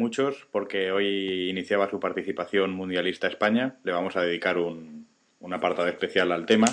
[0.00, 3.76] muchos porque hoy iniciaba su participación mundialista España.
[3.84, 5.06] Le vamos a dedicar un,
[5.52, 6.66] apartado especial al tema.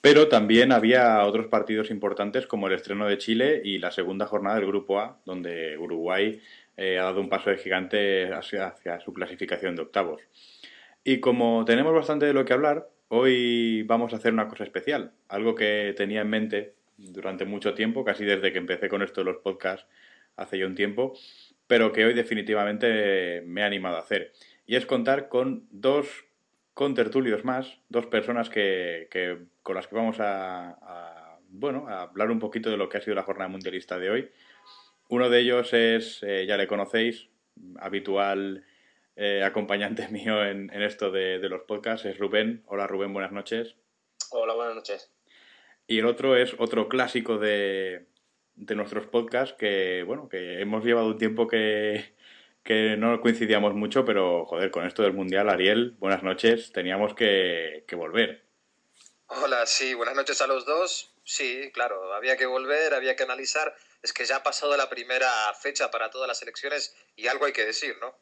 [0.00, 4.56] Pero también había otros partidos importantes como el estreno de Chile y la segunda jornada
[4.56, 6.40] del Grupo A, donde Uruguay
[6.76, 10.20] eh, ha dado un paso de gigante hacia, hacia su clasificación de octavos.
[11.04, 15.12] Y como tenemos bastante de lo que hablar, hoy vamos a hacer una cosa especial,
[15.28, 19.26] algo que tenía en mente durante mucho tiempo, casi desde que empecé con esto de
[19.26, 19.86] los podcasts
[20.36, 21.14] hace ya un tiempo,
[21.70, 24.32] pero que hoy definitivamente me he animado a hacer.
[24.66, 26.24] Y es contar con dos
[26.74, 32.32] contertulios más, dos personas que, que- con las que vamos a, a, bueno, a hablar
[32.32, 34.30] un poquito de lo que ha sido la jornada mundialista de hoy.
[35.10, 37.28] Uno de ellos es, eh, ya le conocéis,
[37.78, 38.64] habitual
[39.14, 42.64] eh, acompañante mío en, en esto de, de los podcasts, es Rubén.
[42.66, 43.76] Hola Rubén, buenas noches.
[44.32, 45.12] Hola, buenas noches.
[45.86, 48.06] Y el otro es otro clásico de,
[48.60, 52.14] de nuestros podcasts que, bueno, que hemos llevado un tiempo que,
[52.62, 57.84] que no coincidíamos mucho, pero joder, con esto del Mundial, Ariel, buenas noches, teníamos que,
[57.88, 58.44] que volver.
[59.26, 61.10] Hola, sí, buenas noches a los dos.
[61.24, 63.74] Sí, claro, había que volver, había que analizar.
[64.02, 65.30] Es que ya ha pasado la primera
[65.60, 68.14] fecha para todas las elecciones y algo hay que decir, ¿no?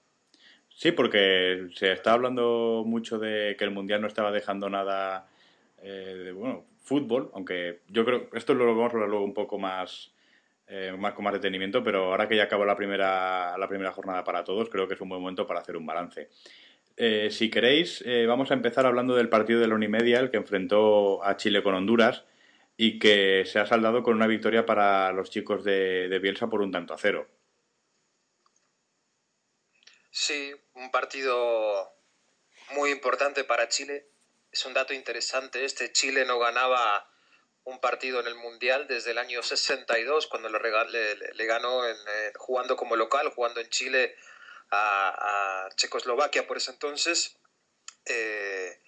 [0.69, 5.29] Sí, porque se está hablando mucho de que el Mundial no estaba dejando nada
[5.83, 9.59] eh, de, bueno, fútbol, aunque yo creo, esto lo vamos a hablar luego un poco
[9.59, 10.13] más,
[10.69, 14.25] eh, más con más detenimiento, pero ahora que ya acabó la primera, la primera jornada
[14.25, 16.29] para todos, creo que es un buen momento para hacer un balance.
[16.97, 20.37] Eh, si queréis, eh, vamos a empezar hablando del partido de la Unimedia, el que
[20.37, 22.25] enfrentó a Chile con Honduras
[22.77, 26.61] y que se ha saldado con una victoria para los chicos de, de Bielsa por
[26.61, 27.29] un tanto a cero.
[30.11, 31.93] Sí, un partido
[32.75, 34.07] muy importante para Chile.
[34.51, 35.65] Es un dato interesante.
[35.65, 37.09] Este Chile no ganaba
[37.69, 40.59] un partido en el Mundial desde el año 62, cuando le,
[41.17, 44.17] le- le- ganó en, eh, jugando como local, jugando en Chile
[44.71, 47.37] a, Checoslovaquia por ese entonces.
[48.07, 48.81] Eh,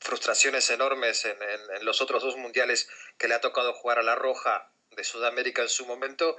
[0.00, 4.02] frustraciones enormes en, en- en los otros dos mundiales que le ha tocado jugar a
[4.02, 6.36] la Roja de Sudamérica en su momento.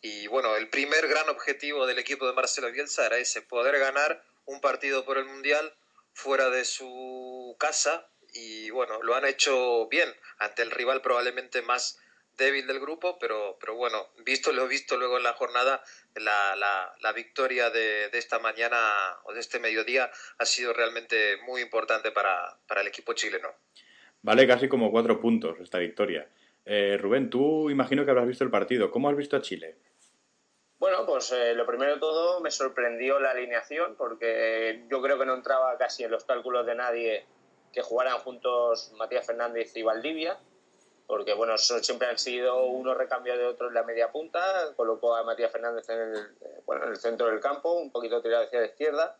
[0.00, 4.22] Y bueno, el primer gran objetivo del equipo de Marcelo Bielsa era ese, poder ganar
[4.46, 5.74] un partido por el Mundial
[6.14, 8.08] fuera de su casa.
[8.34, 11.98] Y bueno, lo han hecho bien ante el rival probablemente más
[12.36, 15.82] débil del grupo, pero, pero bueno, visto lo visto luego en la jornada,
[16.16, 18.76] la, la, la victoria de, de esta mañana
[19.22, 23.50] o de este mediodía ha sido realmente muy importante para, para el equipo chileno.
[24.22, 26.28] Vale casi como cuatro puntos esta victoria.
[26.64, 28.90] Eh, Rubén, tú imagino que habrás visto el partido.
[28.90, 29.76] ¿Cómo has visto a Chile?
[30.78, 35.26] Bueno, pues eh, lo primero de todo me sorprendió la alineación porque yo creo que
[35.26, 37.26] no entraba casi en los cálculos de nadie
[37.74, 40.38] que jugaran juntos Matías Fernández y Valdivia,
[41.06, 45.24] porque bueno, siempre han sido uno recambio de otro en la media punta, colocó a
[45.24, 48.60] Matías Fernández en el, eh, bueno, en el centro del campo, un poquito tirado hacia
[48.60, 49.18] la izquierda,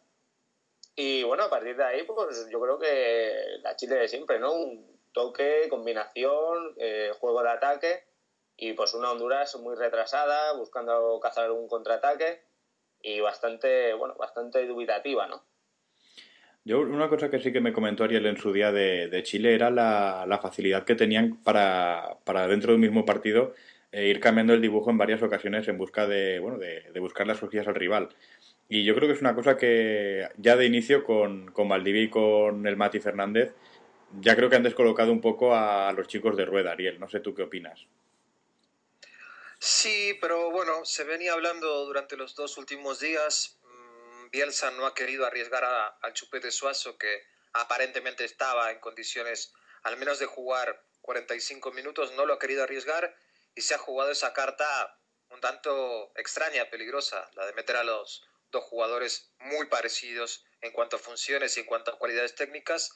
[0.96, 4.52] y bueno, a partir de ahí, pues yo creo que la Chile de siempre, ¿no?
[4.52, 8.04] Un toque, combinación, eh, juego de ataque,
[8.56, 12.44] y pues una Honduras muy retrasada, buscando cazar un contraataque
[13.00, 15.44] y bastante, bueno, bastante dubitativa, ¿no?
[16.64, 19.70] Yo, una cosa que sí que me comentó Ariel en su día de, Chile era
[19.70, 23.54] la, facilidad que tenían para, para dentro de un mismo partido
[23.92, 27.38] eh, ir cambiando el dibujo en varias ocasiones en busca de, bueno, de, buscar las
[27.38, 28.08] cosquillas al rival.
[28.68, 32.66] Y yo creo que es una cosa que ya de inicio con, con y con
[32.66, 33.52] el Mati Fernández,
[34.20, 36.98] ya creo que han descolocado un poco a los chicos de rueda, Ariel.
[36.98, 37.86] No sé tú qué opinas.
[39.60, 43.58] Sí, pero bueno, se venía hablando durante los dos últimos días.
[44.34, 49.52] Bielsa no ha querido arriesgar al Chupete Suazo, que aparentemente estaba en condiciones
[49.84, 53.16] al menos de jugar 45 minutos, no lo ha querido arriesgar
[53.54, 54.98] y se ha jugado esa carta
[55.30, 60.96] un tanto extraña, peligrosa, la de meter a los dos jugadores muy parecidos en cuanto
[60.96, 62.92] a funciones y en cuanto a cualidades técnicas.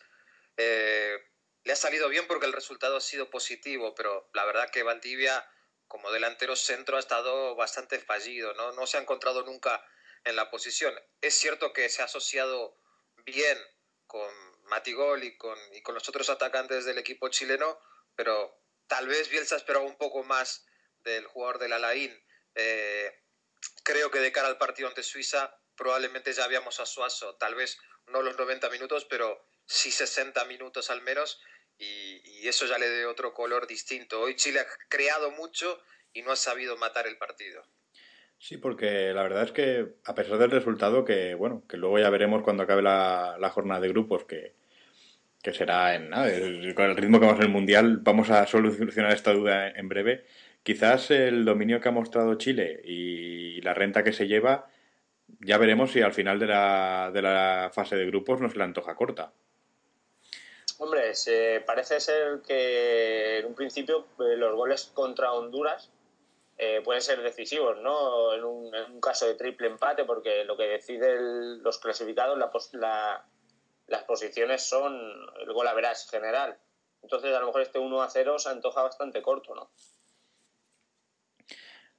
[0.56, 1.24] Eh,
[1.62, 5.48] le ha salido bien porque el resultado ha sido positivo, pero la verdad que Valdivia
[5.86, 8.72] como delantero centro ha estado bastante fallido, ¿no?
[8.72, 9.84] No se ha encontrado nunca
[10.24, 10.94] en la posición.
[11.20, 12.78] Es cierto que se ha asociado
[13.24, 13.58] bien
[14.06, 14.30] con
[14.64, 17.78] Matigol y con, y con los otros atacantes del equipo chileno,
[18.14, 20.66] pero tal vez Bielsa esperaba un poco más
[21.00, 22.24] del jugador del Alain.
[22.54, 23.22] Eh,
[23.84, 27.78] creo que de cara al partido ante Suiza probablemente ya habíamos a Suazo, tal vez
[28.06, 31.40] no los 90 minutos, pero sí 60 minutos al menos,
[31.76, 34.20] y, y eso ya le dé otro color distinto.
[34.20, 35.80] Hoy Chile ha creado mucho
[36.12, 37.64] y no ha sabido matar el partido.
[38.38, 42.08] Sí, porque la verdad es que a pesar del resultado, que bueno, que luego ya
[42.08, 44.54] veremos cuando acabe la, la jornada de grupos, que,
[45.42, 46.30] que será en nada,
[46.74, 50.24] con el ritmo que vamos en el Mundial, vamos a solucionar esta duda en breve.
[50.62, 54.68] Quizás el dominio que ha mostrado Chile y la renta que se lleva,
[55.40, 58.94] ya veremos si al final de la, de la fase de grupos nos la antoja
[58.94, 59.32] corta.
[60.78, 65.90] Hombre, se, parece ser que en un principio eh, los goles contra Honduras
[66.60, 68.34] eh, pueden ser decisivos, ¿no?
[68.34, 73.24] En un, caso de triple empate, porque lo que deciden los clasificados, la, la,
[73.86, 74.98] las posiciones son
[75.40, 76.58] el gol a verás general.
[77.00, 79.70] Entonces, a lo mejor este 1 a 0 se antoja bastante corto, ¿no?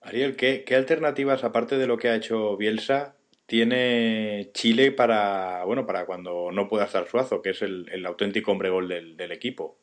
[0.02, 3.16] Ariel, ¿qué, ¿qué, alternativas, aparte de lo que ha hecho Bielsa,
[3.46, 8.52] tiene Chile para, bueno, para cuando no pueda estar Suazo, que es el, el auténtico
[8.52, 9.78] hombre gol del, del equipo?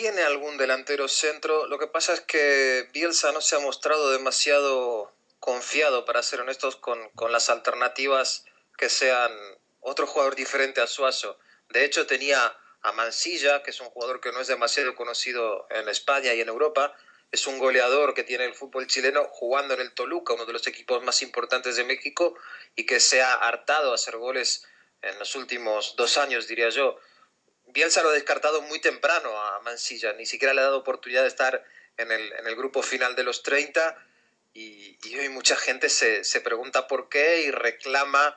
[0.00, 1.66] Tiene algún delantero centro.
[1.66, 6.76] Lo que pasa es que Bielsa no se ha mostrado demasiado confiado, para ser honestos,
[6.76, 8.46] con, con las alternativas
[8.78, 9.30] que sean
[9.80, 11.38] otro jugador diferente a Suazo.
[11.68, 15.86] De hecho, tenía a Mansilla, que es un jugador que no es demasiado conocido en
[15.90, 16.96] España y en Europa.
[17.30, 20.66] Es un goleador que tiene el fútbol chileno jugando en el Toluca, uno de los
[20.66, 22.34] equipos más importantes de México,
[22.74, 24.66] y que se ha hartado a hacer goles
[25.02, 26.98] en los últimos dos años, diría yo.
[27.72, 31.28] Bielsa lo ha descartado muy temprano a Mansilla, ni siquiera le ha dado oportunidad de
[31.28, 31.64] estar
[31.96, 33.96] en el, en el grupo final de los 30
[34.52, 38.36] y, y hoy mucha gente se, se, pregunta por qué y reclama,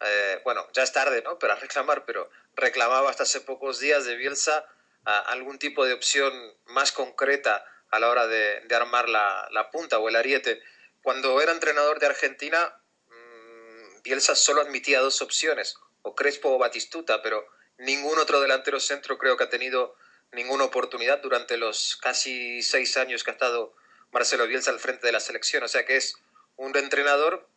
[0.00, 1.38] eh, bueno, ya es tarde, ¿no?
[1.38, 4.66] Para reclamar, pero reclamaba hasta hace pocos días de Bielsa
[5.04, 6.32] a, algún tipo de opción
[6.66, 10.60] más concreta a la hora de, de armar la, la, punta o el ariete.
[11.02, 17.22] Cuando era entrenador de Argentina, mmm, Bielsa solo admitía dos opciones, o Crespo o Batistuta,
[17.22, 19.96] pero ningún otro delantero centro creo que ha tenido
[20.32, 23.74] ninguna oportunidad durante los casi seis años que ha estado
[24.12, 25.62] Marcelo Bielsa al frente de la selección.
[25.62, 26.16] O sea que es
[26.56, 27.48] un entrenador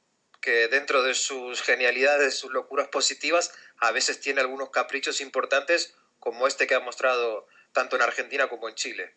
[0.42, 6.48] que dentro de sus genialidades, sus locuras positivas, a veces tiene algunos caprichos importantes como
[6.48, 9.14] este que ha mostrado tanto en Argentina como en Chile.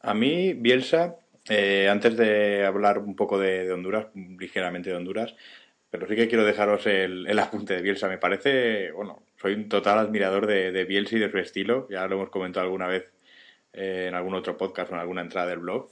[0.00, 1.16] A mí, Bielsa,
[1.48, 5.34] eh, antes de hablar un poco de, de Honduras, ligeramente de Honduras,
[5.90, 8.08] pero sí que quiero dejaros el, el, apunte de Bielsa.
[8.08, 11.86] Me parece, bueno, soy un total admirador de, de Bielsa y de su estilo.
[11.90, 13.04] Ya lo hemos comentado alguna vez
[13.74, 15.90] eh, en algún otro podcast o en alguna entrada del blog.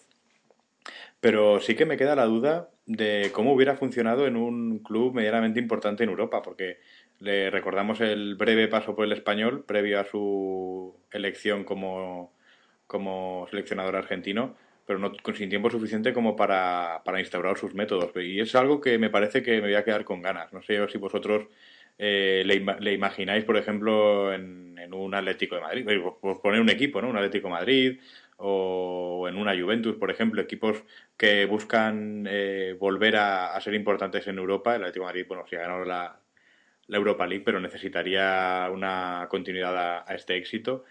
[1.20, 5.60] Pero sí que me queda la duda de cómo hubiera funcionado en un club medianamente
[5.60, 6.78] importante en Europa, porque
[7.18, 12.32] le recordamos el breve paso por el español previo a su elección como,
[12.86, 18.10] como seleccionador argentino pero no sin tiempo suficiente como para, para, instaurar sus métodos.
[18.16, 20.52] Y es algo que me parece que me voy a quedar con ganas.
[20.52, 21.46] No sé si vosotros
[22.04, 25.86] eh, le, le, imagináis, por ejemplo, en, un Atlético de Madrid,
[26.20, 27.08] por poner un equipo, ¿no?
[27.08, 28.00] Un Atlético de Madrid
[28.38, 30.82] o en una Juventus, por ejemplo, equipos
[31.16, 34.74] que buscan eh, volver a, ser importantes en Europa.
[34.74, 36.18] El Atlético Madrid, bueno, sí ha ganado la,
[36.88, 40.84] Europa League, pero necesitaría una continuidad a, este éxito.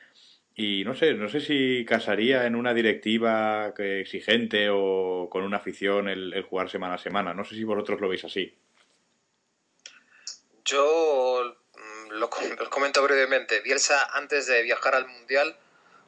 [0.56, 6.08] Y no sé, no sé si casaría en una directiva exigente o con una afición
[6.08, 7.34] el, el, jugar semana a semana.
[7.34, 8.56] No sé si vosotros lo veis así.
[10.66, 13.62] Yo mm, lo, comento brevemente.
[13.62, 15.58] Bielsa, antes de viajar al Mundial,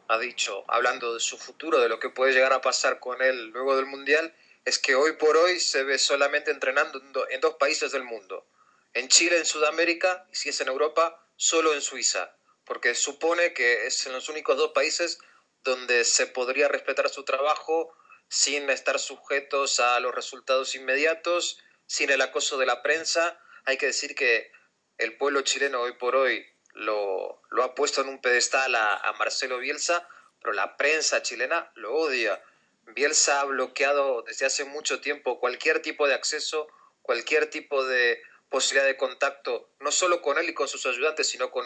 [0.07, 3.47] ha dicho, hablando de su futuro, de lo que puede llegar a pasar con él
[3.47, 7.91] luego del Mundial, es que hoy por hoy se ve solamente entrenando en dos países
[7.91, 8.45] del mundo.
[8.93, 13.87] En Chile, en Sudamérica, y si es en Europa, solo en Suiza porque supone que
[13.87, 15.19] es en los únicos dos países
[15.63, 17.93] donde se podría respetar su trabajo
[18.29, 23.39] sin estar sujetos a los resultados inmediatos, sin el acoso de la prensa.
[23.65, 24.51] Hay que decir que
[24.97, 29.59] el pueblo chileno hoy por hoy lo, ha puesto en un pedestal a, a, Marcelo
[29.59, 30.07] Bielsa,
[30.41, 32.43] pero la prensa chilena lo odia.
[32.87, 36.67] Bielsa ha bloqueado desde hace mucho tiempo cualquier tipo de acceso,
[37.01, 41.49] cualquier tipo de posibilidad de contacto, no solo con él y con sus ayudantes, sino
[41.49, 41.65] con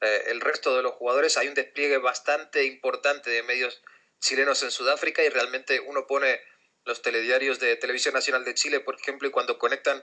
[0.00, 1.36] eh, el resto de los jugadores.
[1.36, 3.82] Hay un despliegue bastante importante de medios
[4.20, 6.40] chilenos en Sudáfrica y realmente uno pone
[6.84, 10.02] los telediarios de Televisión Nacional de Chile, por ejemplo, y cuando conectan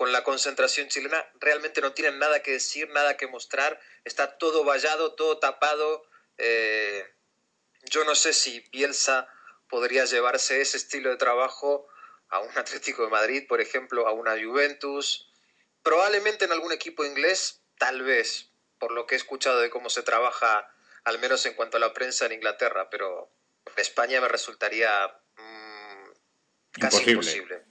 [0.00, 4.64] con la concentración chilena, realmente no tienen nada que decir, nada que mostrar, está todo
[4.64, 6.06] vallado, todo tapado.
[6.38, 7.06] Eh,
[7.82, 9.28] yo no sé si Bielsa
[9.68, 11.86] podría llevarse ese estilo de trabajo
[12.30, 15.30] a un Atlético de Madrid, por ejemplo, a una Juventus,
[15.82, 20.02] probablemente en algún equipo inglés, tal vez, por lo que he escuchado de cómo se
[20.02, 23.30] trabaja, al menos en cuanto a la prensa en Inglaterra, pero
[23.66, 27.69] en España me resultaría mm, casi imposible.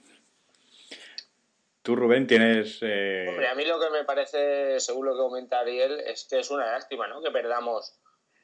[1.82, 2.78] Tú, Rubén, tienes...
[2.82, 6.40] Eh, Hombre, a mí lo que me parece, según lo que comenta Ariel, es que
[6.40, 7.22] es una lástima, ¿no?
[7.22, 7.98] Que perdamos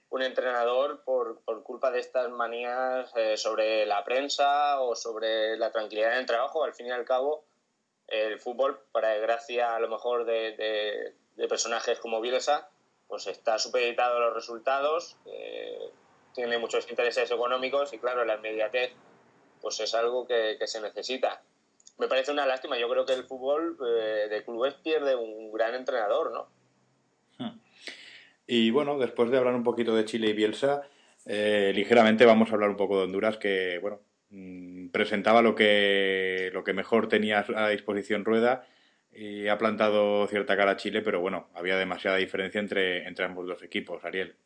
[0.08, 5.70] un entrenador por, por culpa de estas manías eh, sobre la prensa o sobre la
[5.70, 6.64] tranquilidad en el trabajo.
[6.64, 7.44] Al fin y al cabo,
[8.06, 12.70] el fútbol, para desgracia a lo mejor de, de, personajes como Bielsa,
[13.06, 15.90] pues está supeditado a los resultados, eh,
[16.34, 18.92] tiene muchos intereses económicos y claro, la inmediatez
[19.60, 21.42] pues es algo que, que se necesita
[21.98, 22.78] me parece una lástima.
[22.78, 26.48] Yo creo que el fútbol eh, de clubes pierde un gran entrenador, ¿no?
[27.38, 27.58] Hmm.
[28.46, 30.82] Y bueno, después de hablar un poquito de Chile y Bielsa,
[31.26, 34.00] eh, ligeramente vamos a hablar un poco de Honduras, que bueno,
[34.30, 38.66] mm, presentaba lo que, lo que mejor tenía a disposición Rueda
[39.12, 43.46] y ha plantado cierta cara a Chile, pero bueno, había demasiada diferencia entre, entre ambos
[43.46, 44.36] dos equipos, Ariel.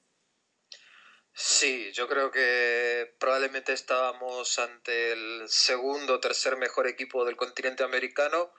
[1.33, 7.83] Sí, yo creo que probablemente estábamos ante el segundo o tercer mejor equipo del continente
[7.83, 8.53] americano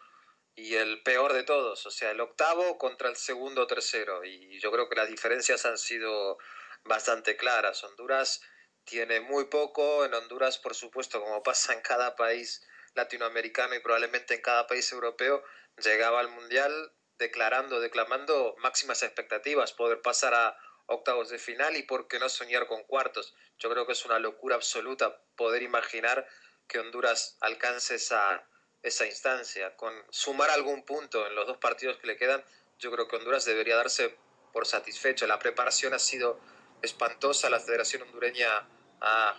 [0.56, 4.24] y el peor de todos, o sea, el octavo contra el segundo o tercero.
[4.25, 6.38] Y yo creo que las diferencias han sido
[6.84, 7.84] bastante claras.
[7.84, 8.42] Honduras
[8.84, 14.36] tiene muy poco, en Honduras, por supuesto, como pasa en cada país latinoamericano y probablemente
[14.36, 15.44] en cada país europeo,
[15.78, 20.58] llegaba al Mundial declarando, declamando máximas expectativas, poder pasar a
[20.91, 23.33] octavos de final y por qué no soñar con cuartos.
[23.57, 26.27] Yo creo que es una locura absoluta poder imaginar
[26.67, 28.48] que Honduras alcance esa,
[28.83, 29.75] esa instancia.
[29.75, 32.43] Con sumar algún punto en los dos partidos que le quedan,
[32.79, 34.17] yo creo que Honduras debería darse
[34.53, 35.27] por satisfecho.
[35.27, 36.39] La preparación ha sido
[36.81, 37.50] espantosa.
[37.50, 38.67] La Federación Hondureña
[39.01, 39.38] ha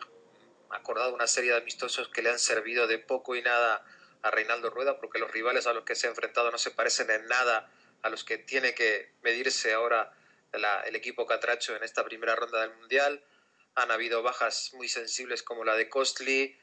[0.70, 3.84] acordado una serie de amistosos que le han servido de poco y nada
[4.22, 7.10] a Reinaldo Rueda, porque los rivales a los que se ha enfrentado no se parecen
[7.10, 7.70] en nada
[8.02, 10.12] a los que tiene que medirse ahora
[10.52, 13.24] el equipo catracho en esta primera ronda del Mundial.
[13.74, 16.58] Han habido bajas muy sensibles como la de Costly,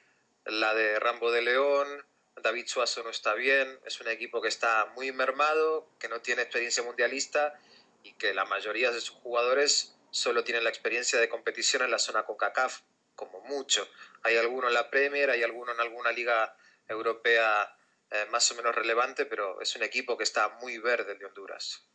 [0.46, 2.06] la de Rambo de León,
[2.42, 6.44] David Suazo no está bien, es un equipo que está muy mermado, que no tiene
[6.44, 7.60] experiencia mundialista
[8.04, 12.00] y que la mayoría de sus jugadores solo tienen la experiencia de competición en la
[12.00, 12.82] zona CONCACAF,
[13.16, 13.88] como mucho.
[14.24, 16.56] Hay alguno en la Premier, hay alguno en alguna liga
[16.88, 17.76] europea
[18.12, 21.89] eh, más o menos relevante, pero es un equipo que está muy verde de Honduras.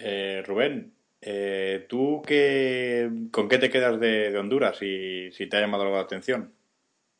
[0.00, 5.60] Eh, Rubén, eh, ¿tú qué, con qué te quedas de, Honduras si, si, te ha
[5.60, 6.54] llamado la atención?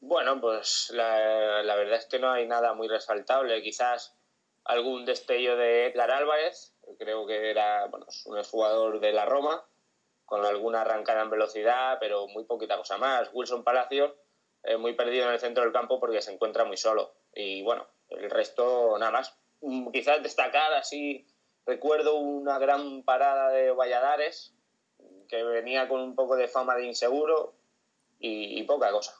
[0.00, 3.62] Bueno, pues la, la, verdad es que no hay nada muy resaltable.
[3.62, 4.16] Quizás
[4.64, 9.64] algún destello de Edgar Álvarez, creo que era bueno, un jugador de la Roma,
[10.24, 13.30] con alguna arrancada en velocidad, pero muy poquita cosa más.
[13.32, 14.12] Wilson Palacios,
[14.62, 17.14] eh, muy perdido en el centro del campo porque se encuentra muy solo.
[17.34, 19.36] Y bueno, el resto nada más.
[19.60, 21.26] Mm, quizás destacar así
[21.68, 24.54] Recuerdo una gran parada de Valladares,
[25.28, 27.52] que venía con un poco de fama de inseguro
[28.18, 29.12] y, poca cosa.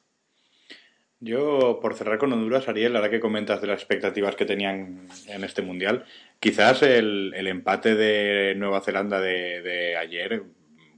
[1.20, 5.44] Yo, por cerrar con Honduras, Ariel, ahora que comentas de las expectativas que tenían en
[5.44, 6.06] este Mundial,
[6.40, 10.42] quizás el, empate de Nueva Zelanda de, ayer,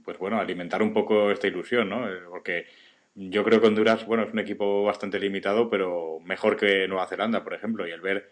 [0.05, 2.07] pues bueno, alimentar un poco esta ilusión, ¿no?
[2.29, 2.65] Porque
[3.13, 7.43] yo creo que Honduras, bueno, es un equipo bastante limitado, pero mejor que Nueva Zelanda,
[7.43, 8.29] por ejemplo, y el ver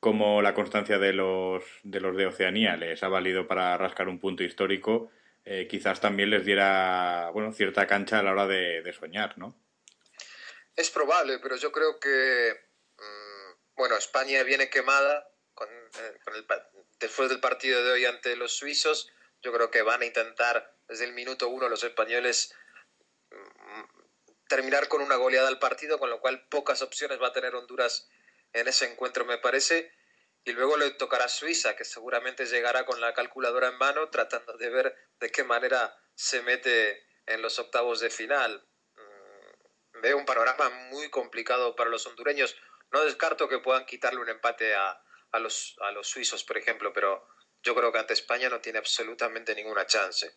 [0.00, 4.20] como la constancia de los, de los de Oceanía les ha valido para rascar un
[4.20, 5.10] punto histórico,
[5.44, 9.58] eh, quizás también les diera bueno, cierta cancha a la hora de, soñar, ¿no?
[10.76, 12.52] Es probable, pero yo creo que
[12.96, 16.46] mm, bueno, España viene quemada con, eh, el,
[17.00, 19.10] después del partido de hoy ante los suizos.
[19.42, 22.54] Yo creo que van a intentar desde el minuto uno los españoles
[23.30, 27.54] mm, terminar con una goleada al partido, con lo cual pocas opciones va a tener
[27.56, 28.08] Honduras
[28.52, 29.92] en ese encuentro, me parece.
[30.44, 34.56] Y luego le tocará a Suiza, que seguramente llegará con la calculadora en mano, tratando
[34.56, 38.64] de ver de qué manera se mete en los octavos de final.
[38.96, 42.56] Mm, veo un panorama muy complicado para los hondureños.
[42.92, 45.02] No descarto que puedan quitarle un empate a,
[45.32, 47.26] a, los, a los suizos, por ejemplo, pero
[47.62, 50.30] yo creo que ante España no tiene absolutamente ninguna chance.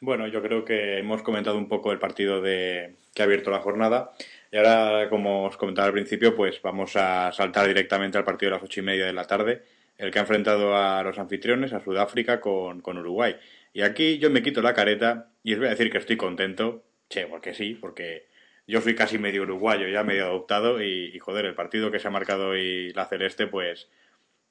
[0.00, 3.60] Bueno, yo creo que hemos comentado un poco el partido de, que ha abierto la
[3.60, 4.12] jornada.
[4.54, 8.56] Y ahora, como os comentaba al principio, pues vamos a saltar directamente al partido de
[8.56, 9.64] las ocho y media de la tarde,
[9.98, 13.34] el que ha enfrentado a los anfitriones, a Sudáfrica, con, con Uruguay.
[13.72, 16.84] Y aquí yo me quito la careta y os voy a decir que estoy contento,
[17.08, 18.28] che, porque sí, porque
[18.68, 22.12] yo soy casi medio uruguayo, ya medio adoptado, y, joder, el partido que se ha
[22.12, 23.88] marcado hoy la Celeste, pues,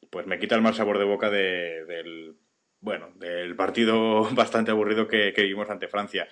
[0.10, 2.36] pues me quita el mal sabor de boca del,
[2.82, 6.28] bueno, del partido bastante aburrido que, vimos ante Francia.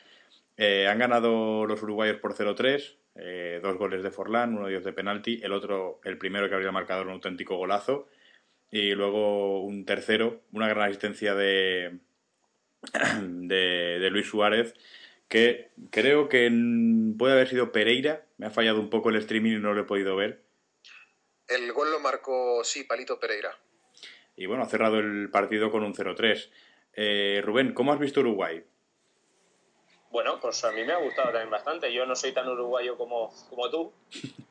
[0.58, 4.86] Eh, han ganado los uruguayos por 0-3, eh, dos goles de Forlán, uno de ellos
[4.86, 8.08] de penalti, el otro, el primero que habría marcado un auténtico golazo,
[8.72, 12.00] y luego un tercero, una gran asistencia de,
[13.22, 14.74] de, Luis Suárez,
[15.28, 16.50] que creo que
[17.18, 19.86] puede haber sido Pereira, me ha fallado un poco el streaming y no lo he
[19.86, 20.42] podido ver.
[21.48, 23.58] El gol lo marcó, sí, Palito Pereira.
[24.38, 26.50] Y bueno, ha cerrado el partido con un 0-3.
[26.94, 28.64] Eh, Rubén, ¿cómo has visto Uruguay?
[30.12, 31.94] Bueno, pues a mí me ha gustado también bastante.
[31.94, 33.94] Yo no soy tan uruguayo como, como tú,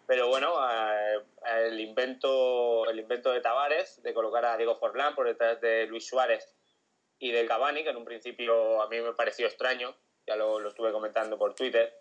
[0.07, 1.21] pero bueno, eh,
[1.67, 6.07] el, invento, el invento de Tavares de colocar a Diego Forlán por detrás de Luis
[6.07, 6.57] Suárez
[7.19, 9.95] y del Cavani, que en un principio a mí me pareció extraño,
[10.27, 11.95] ya lo, estuve comentando por Twitter,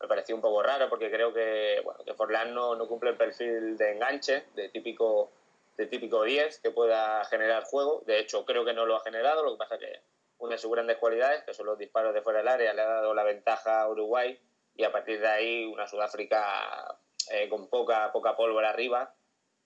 [0.00, 3.16] me pareció un poco raro porque creo que, bueno, que Forlán no, no cumple el
[3.16, 5.30] perfil de enganche, de típico,
[5.76, 8.02] de típico 10 que pueda generar juego.
[8.06, 10.00] De hecho, creo que no lo ha generado, lo que pasa que
[10.38, 12.86] una de sus grandes cualidades, que son los disparos de fuera del área, le ha
[12.86, 14.38] dado la ventaja a Uruguay
[14.76, 16.98] y a partir de ahí una Sudáfrica
[17.32, 19.14] eh, con poca, poca pólvora arriba,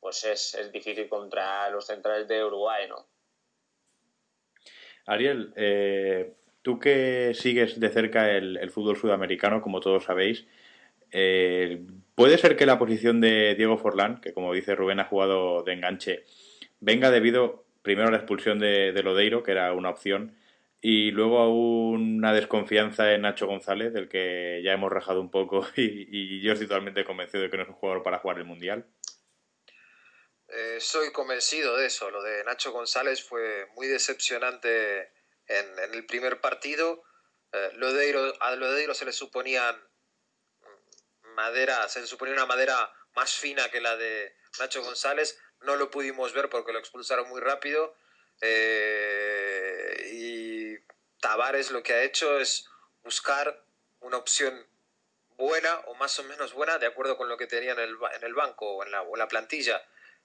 [0.01, 3.09] pues es, es, difícil contra los centrales de Uruguay, ¿no?
[5.07, 10.47] Ariel, eh, tú que sigues de cerca el, fútbol sudamericano, como todos sabéis,
[11.11, 15.63] eh, ¿puede ser que la posición de Diego Forlán, que como dice Rubén ha jugado
[15.63, 16.25] de enganche,
[16.81, 20.37] venga debido primero a la expulsión de, de Lodeiro, que era una opción,
[20.81, 25.67] y luego aún una desconfianza en Nacho González, del que ya hemos rajado un poco
[25.77, 28.87] y, yo estoy totalmente convencido de que no es un jugador para jugar el Mundial.
[30.49, 32.11] Eh, soy convencido de eso.
[32.11, 35.13] Lo de Nacho González fue muy decepcionante
[35.47, 37.03] en, el primer partido.
[37.53, 37.71] Eh,
[38.41, 39.77] a Lodeiro se le suponían
[41.35, 45.39] madera, se le suponía una madera más fina que la de Nacho González.
[45.63, 47.95] No lo pudimos ver porque lo expulsaron muy rápido.
[48.41, 49.48] Eh,
[51.21, 52.69] Tavares lo que ha hecho es
[53.03, 53.65] buscar
[54.01, 54.67] una opción
[55.37, 58.25] buena o más o menos buena de acuerdo con lo que tenía en el, en
[58.25, 59.83] el banco o en, la, la plantilla.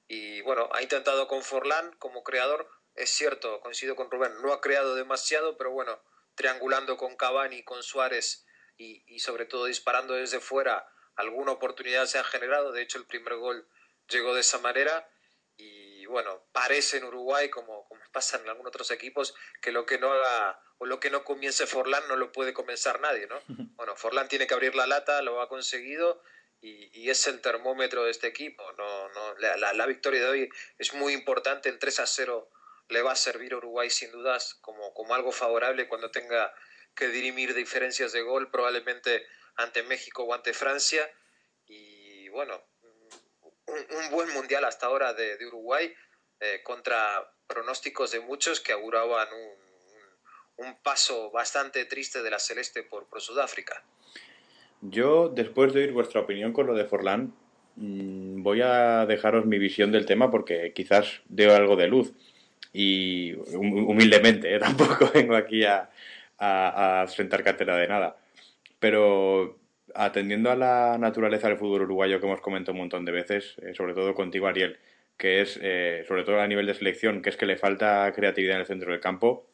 [0.07, 2.69] Y bueno, ha intentado con Forlán como creador.
[2.95, 5.99] Es cierto, coincido con Rubén, no ha creado demasiado, pero bueno,
[6.35, 8.45] triangulando con Cavani, con Suárez
[8.77, 12.71] y, y sobre todo disparando desde fuera, alguna oportunidad se ha generado.
[12.71, 13.67] De hecho, el primer gol
[14.09, 15.07] llegó de esa manera
[15.57, 19.97] y bueno, parece en Uruguay, como, como pasa en algunos otros equipos, que lo que
[19.97, 23.39] no haga o lo que no comience Forlán no lo puede comenzar nadie, ¿no?
[23.75, 26.21] Bueno, Forlán tiene que abrir la lata, lo ha conseguido
[26.61, 28.63] y, y es el termómetro de este equipo.
[28.73, 32.49] No, no, la, la, victoria de hoy es muy importante, el 3 a 0
[32.89, 36.53] le va a servir a Uruguay sin dudas como, como algo favorable cuando tenga
[36.95, 41.09] que dirimir diferencias de gol, probablemente ante México o ante Francia.
[41.65, 42.63] Y bueno,
[43.67, 45.93] un, buen mundial hasta ahora de, Uruguay
[46.39, 52.83] eh, contra pronósticos de muchos que auguraban un, un, paso bastante triste de la Celeste
[52.83, 53.83] por, por, Sudáfrica.
[54.81, 57.33] Yo, después de oír vuestra opinión con lo de Forlán,
[57.75, 62.13] mm, voy a dejaros mi visión del tema porque quizás deo algo de luz.
[62.71, 64.59] Y humildemente, ¿eh?
[64.59, 65.89] tampoco vengo aquí a,
[66.37, 68.17] a, a sentar cátedra de nada.
[68.79, 69.57] Pero
[69.95, 73.73] atendiendo a la naturaleza del fútbol uruguayo que hemos comentado un montón de veces, eh,
[73.75, 74.77] sobre todo contigo, Ariel,
[75.17, 78.55] que es, eh, sobre todo a nivel de selección, que es que le falta creatividad
[78.55, 79.47] en el centro del campo,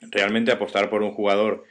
[0.00, 1.64] realmente apostar por un jugador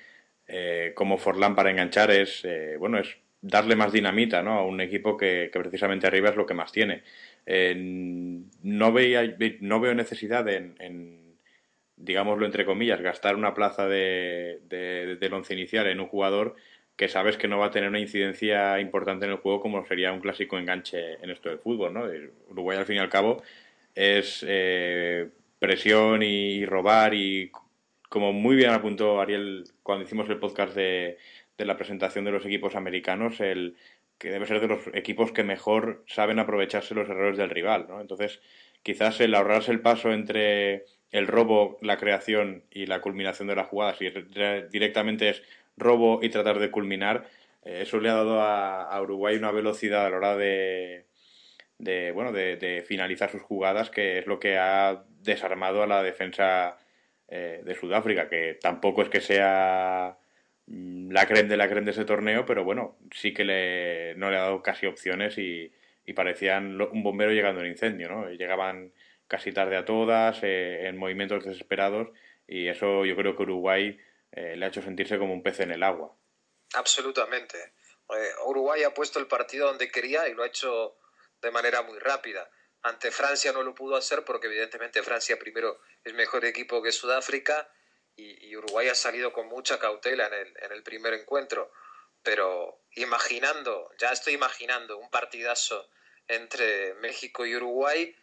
[0.47, 2.47] eh, como Forlán para enganchar es,
[2.79, 4.53] bueno, es darle más dinamita ¿no?
[4.53, 7.03] a un equipo que, precisamente arriba es lo que más tiene.
[7.45, 11.35] no, veía, no veo necesidad en, en,
[11.99, 16.55] digámoslo entre comillas, gastar una plaza de, de, del once inicial en un jugador
[16.99, 20.11] que sabes que no va a tener una incidencia importante en el juego como sería
[20.11, 22.03] un clásico enganche en esto del fútbol, ¿no?
[22.49, 23.41] Uruguay al fin y al cabo
[23.95, 27.53] es eh, presión y, robar y
[28.09, 31.17] como muy bien apuntó Ariel cuando hicimos el podcast de,
[31.59, 33.77] la presentación de los equipos americanos, el
[34.17, 38.01] que debe ser de los equipos que mejor saben aprovecharse los errores del rival, ¿no?
[38.01, 38.41] Entonces,
[38.83, 43.63] quizás el ahorrarse el paso entre el robo, la creación y la culminación de la
[43.63, 44.09] jugada, si
[44.69, 45.43] directamente es
[45.79, 47.27] robo y tratar de culminar,
[47.63, 51.05] eh, eso le ha dado a, Uruguay una velocidad a la hora de,
[51.77, 56.77] de bueno, de, finalizar sus jugadas, que es lo que ha desarmado a la defensa
[57.27, 60.17] eh, de Sudáfrica, que tampoco es que sea
[60.67, 64.29] mm, la creen de la creen de ese torneo, pero bueno, sí que le, no
[64.29, 65.71] le ha dado casi opciones y,
[66.05, 68.29] y parecían un bombero llegando al incendio, ¿no?
[68.31, 68.91] Llegaban
[69.27, 72.09] casi tarde a todas, eh, en movimientos desesperados,
[72.47, 73.99] y eso yo creo que Uruguay
[74.31, 76.15] eh, le ha hecho sentirse como un pez en el agua.
[76.73, 77.73] Absolutamente.
[78.09, 80.97] Eh, Uruguay ha puesto el partido donde quería y lo ha hecho
[81.41, 82.49] de manera muy rápida.
[82.81, 87.69] Ante Francia no lo pudo hacer porque evidentemente Francia primero es mejor equipo que Sudáfrica
[88.15, 91.71] y, Uruguay ha salido con mucha cautela en el, en el primer encuentro.
[92.21, 95.89] Pero imaginando, ya estoy imaginando un partidazo
[96.27, 98.13] entre México y Uruguay,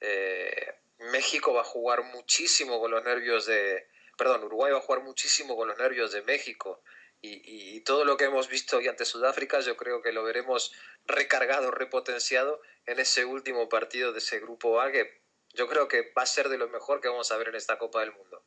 [0.00, 5.02] eh, México va a jugar muchísimo con los nervios de, perdón, Uruguay va a jugar
[5.02, 6.82] muchísimo con los nervios de México.
[7.22, 10.72] Y, todo lo que hemos visto hoy ante Sudáfrica, yo creo que lo veremos
[11.06, 15.20] recargado, repotenciado en ese último partido de ese grupo A, que
[15.54, 17.78] yo creo que va a ser de lo mejor que vamos a ver en esta
[17.78, 18.42] Copa del Mundo.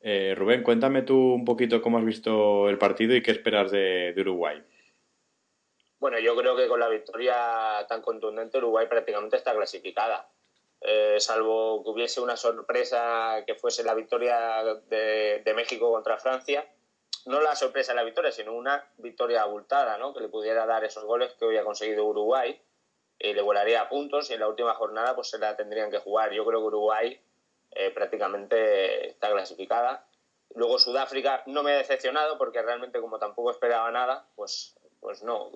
[0.00, 4.14] Eh, Rubén, cuéntame tú un poquito cómo has visto el partido y qué esperas de,
[4.16, 4.62] Uruguay.
[5.98, 10.28] Bueno, yo creo que con la victoria tan contundente Uruguay prácticamente está clasificada.
[10.88, 16.64] Eh, salvo que hubiese una sorpresa que fuese la victoria de, México contra Francia,
[17.24, 20.14] no la sorpresa de la victoria, sino una victoria abultada, ¿no?
[20.14, 22.60] que le pudiera dar esos goles que hoy ha conseguido Uruguay.
[23.18, 25.98] y le volaría a puntos y en la última jornada pues se la tendrían que
[25.98, 26.32] jugar.
[26.32, 27.20] Yo creo que Uruguay
[27.72, 30.06] eh, prácticamente está clasificada.
[30.54, 35.50] Luego Sudáfrica no me ha decepcionado porque realmente como tampoco esperaba nada, pues, pues no.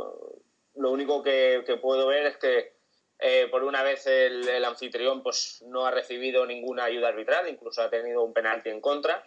[0.75, 2.80] Lo único que, puedo ver es que
[3.21, 7.91] eh, por una vez el, anfitrión pues no ha recibido ninguna ayuda arbitral, incluso ha
[7.91, 9.25] tenido un penalti en contra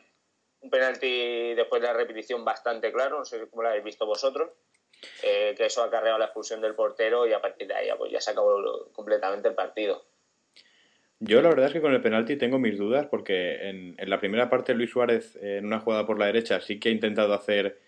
[0.63, 4.49] un penalti después de la repetición bastante claro, no sé cómo lo habéis visto vosotros,
[5.21, 8.11] eh, que eso ha acarreado la expulsión del portero y a partir de ahí pues
[8.11, 10.05] ya se acabó completamente el partido.
[11.19, 14.49] Yo la verdad es que con el penalti tengo mis dudas porque en, la primera
[14.49, 17.79] parte Luis Suárez en una jugada por la derecha sí que ha intentado hacer,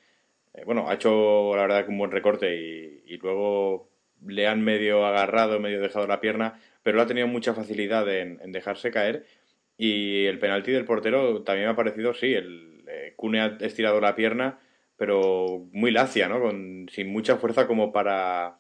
[0.54, 3.89] eh, bueno, ha hecho la verdad un buen recorte y, luego
[4.26, 8.92] le han medio agarrado, medio dejado la pierna, pero ha tenido mucha facilidad en dejarse
[8.92, 9.26] caer
[9.78, 14.16] y el penalti del portero también me ha parecido, sí, el eh, ha estirado la
[14.16, 14.60] pierna,
[14.98, 16.40] pero muy lacia, ¿no?
[16.40, 18.58] Con, sin mucha fuerza como para,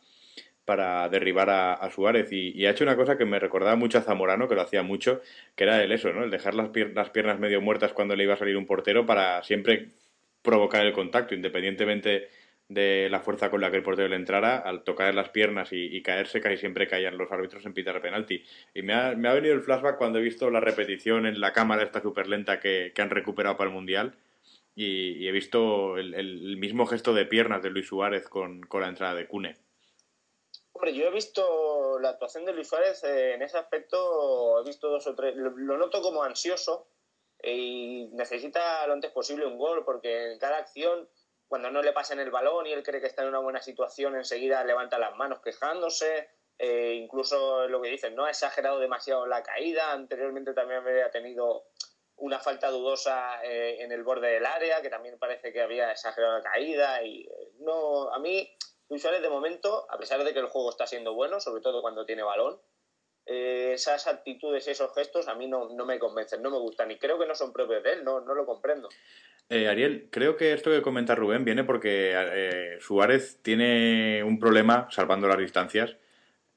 [0.65, 2.31] para derribar a, Suárez.
[2.31, 5.21] Y, ha hecho una cosa que me recordaba mucho a Zamorano, que lo hacía mucho,
[5.55, 6.23] que era el eso, ¿no?
[6.25, 6.69] El dejar las
[7.11, 9.89] piernas medio muertas cuando le iba a salir un portero para siempre
[10.41, 12.27] provocar el contacto, independientemente
[12.67, 16.01] de la fuerza con la que el portero le entrara, al tocar las piernas y,
[16.01, 18.43] caerse, casi siempre caían los árbitros en pitar penalti.
[18.73, 21.53] Y me ha, me ha, venido el flashback cuando he visto la repetición en la
[21.53, 24.17] cámara esta súper lenta que, han recuperado para el Mundial
[24.75, 29.13] y, he visto el, mismo gesto de piernas de Luis Suárez con, con, la entrada
[29.13, 29.57] de Cune.
[30.73, 34.89] Hombre, yo he visto la actuación de Luis Suárez eh, en ese aspecto, he visto
[34.89, 36.87] dos o tres, lo, lo noto como ansioso
[37.43, 41.07] y necesita lo antes posible un gol porque en cada acción
[41.47, 44.15] cuando no le pasen el balón y él cree que está en una buena situación,
[44.15, 46.29] enseguida levanta las manos quejándose.
[46.57, 49.91] Eh, incluso lo que dicen, no ha exagerado demasiado la caída.
[49.91, 51.65] Anteriormente también había tenido
[52.17, 56.37] una falta dudosa eh, en el borde del área, que también parece que había exagerado
[56.37, 57.03] la caída.
[57.03, 58.57] Y eh, no, a mí,
[58.89, 61.81] Luis Suárez, de momento, a pesar de que el juego está siendo bueno, sobre todo
[61.81, 62.59] cuando tiene balón,
[63.25, 67.17] esas actitudes esos gestos a mí no, no, me convencen, no me gustan y creo
[67.17, 68.89] que no son propios de él, no, no lo comprendo.
[69.49, 74.87] Eh, Ariel, creo que esto que comenta Rubén viene porque eh, Suárez tiene un problema,
[74.89, 75.97] salvando las distancias,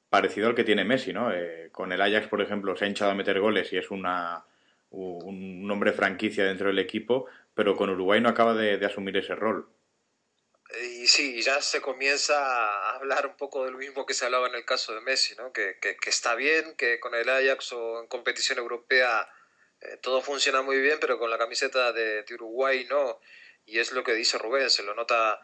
[0.09, 1.31] parecido al que tiene Messi, ¿no?
[1.31, 4.43] Eh, con el Ajax, por ejemplo, se ha hinchado a meter goles y es una,
[4.89, 9.67] un hombre franquicia dentro del equipo, pero con Uruguay no acaba de, asumir ese rol.
[10.77, 14.47] Y sí, ya se comienza a hablar un poco de lo mismo que se hablaba
[14.47, 15.51] en el caso de Messi, ¿no?
[15.51, 19.27] Que, que, está bien, que con el Ajax o en competición europea
[19.81, 23.19] eh, todo funciona muy bien, pero con la camiseta de, Uruguay no.
[23.65, 25.41] Y es lo que dice Rubén, se lo nota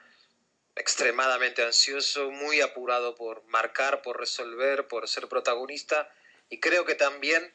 [0.76, 6.08] extremadamente ansioso, muy apurado por marcar, por resolver, por ser protagonista.
[6.50, 7.52] Y creo que también,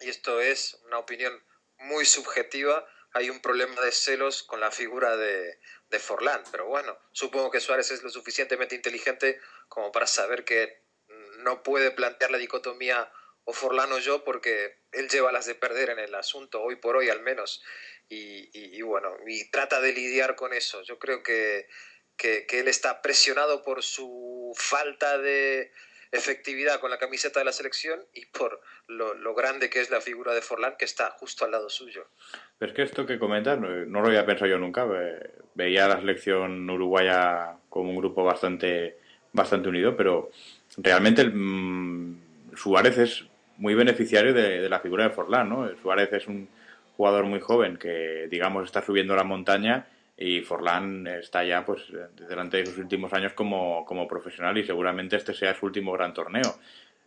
[0.00, 1.42] y esto es una opinión
[1.78, 6.42] muy subjetiva, hay un problema de celos con la figura de, de Forlán.
[6.50, 10.84] Pero bueno, supongo que Suárez es lo suficientemente inteligente como para saber que
[11.38, 13.10] no puede plantear la dicotomía
[13.44, 16.96] o Forlán o yo porque él lleva las de perder en el asunto, hoy por
[16.96, 17.62] hoy al menos,
[18.08, 20.82] y, bueno, y trata de lidiar con eso.
[20.82, 21.68] Yo creo que,
[22.16, 25.72] que, él está presionado por su falta de
[26.12, 30.34] efectividad con la camiseta de la selección y por lo, grande que es la figura
[30.34, 32.06] de Forlán que está justo al lado suyo.
[32.58, 34.86] Pero es que esto que comentas no, lo había pensado yo nunca.
[35.54, 38.98] Veía la selección uruguaya como un grupo bastante,
[39.32, 40.30] bastante unido, pero
[40.76, 43.24] realmente el, mm, Suárez es
[43.58, 45.70] muy beneficiario de, la figura de Forlán, ¿no?
[45.82, 46.48] Suárez es un
[46.96, 51.82] jugador muy joven que, digamos, está subiendo la montaña y Forlán está ya, pues,
[52.28, 56.14] delante de sus últimos años como, como profesional y seguramente este sea su último gran
[56.14, 56.56] torneo.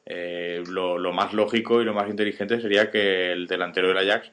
[0.06, 4.32] Eh, lo, más lógico y lo más inteligente sería que el delantero del Ajax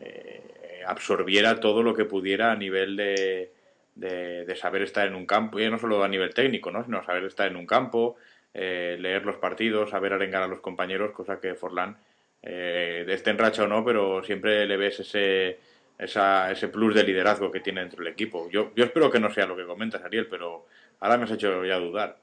[0.00, 3.52] eh, absorbiera todo lo que pudiera a nivel de,
[3.96, 6.84] de, saber estar en un campo, y no solo a nivel técnico, ¿no?
[6.84, 8.16] sino saber estar en un campo,
[8.54, 11.96] eh, leer los partidos, saber arengar a los compañeros, cosa que Forlán,
[12.42, 15.58] eh, esté en racha o no, pero siempre le ves ese,
[15.98, 18.50] esa, ese plus de liderazgo que tiene dentro del equipo.
[18.50, 20.66] Yo, yo espero que no sea lo que comentas, Ariel, pero
[21.00, 22.18] ahora me has hecho ya dudar.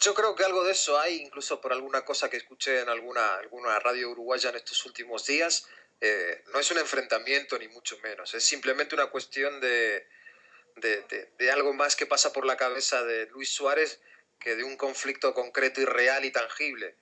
[0.00, 3.36] Yo creo que algo de eso hay, incluso por alguna cosa que escuché en alguna,
[3.36, 5.68] alguna radio uruguaya en estos últimos días.
[6.00, 10.06] Eh, no es un enfrentamiento ni mucho menos, es simplemente una cuestión de,
[10.76, 14.00] de, algo más que pasa por la cabeza de Luis Suárez
[14.40, 16.96] que de un conflicto concreto y real y tangible.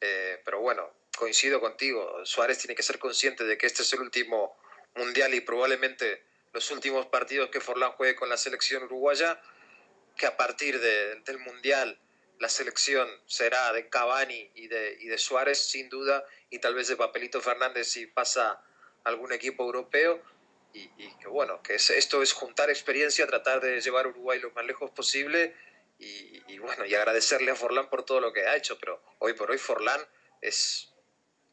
[0.00, 4.00] Eh, pero bueno, coincido contigo, Suárez tiene que ser consciente de que este es el
[4.00, 4.56] último
[4.96, 9.40] mundial y probablemente los últimos partidos que Forlán juegue con la selección uruguaya,
[10.16, 11.98] que a partir del mundial
[12.38, 16.88] la selección será de Cavani y de, y de Suárez, sin duda, y tal vez
[16.88, 18.62] de Papelito Fernández si pasa
[19.04, 20.22] algún equipo europeo,
[20.76, 24.90] y, que bueno, que esto es juntar experiencia, tratar de llevar Uruguay lo más lejos
[24.90, 25.54] posible
[25.98, 29.50] y, bueno, y agradecerle a Forlán por todo lo que ha hecho, pero hoy por
[29.50, 30.00] hoy Forlán
[30.42, 30.92] es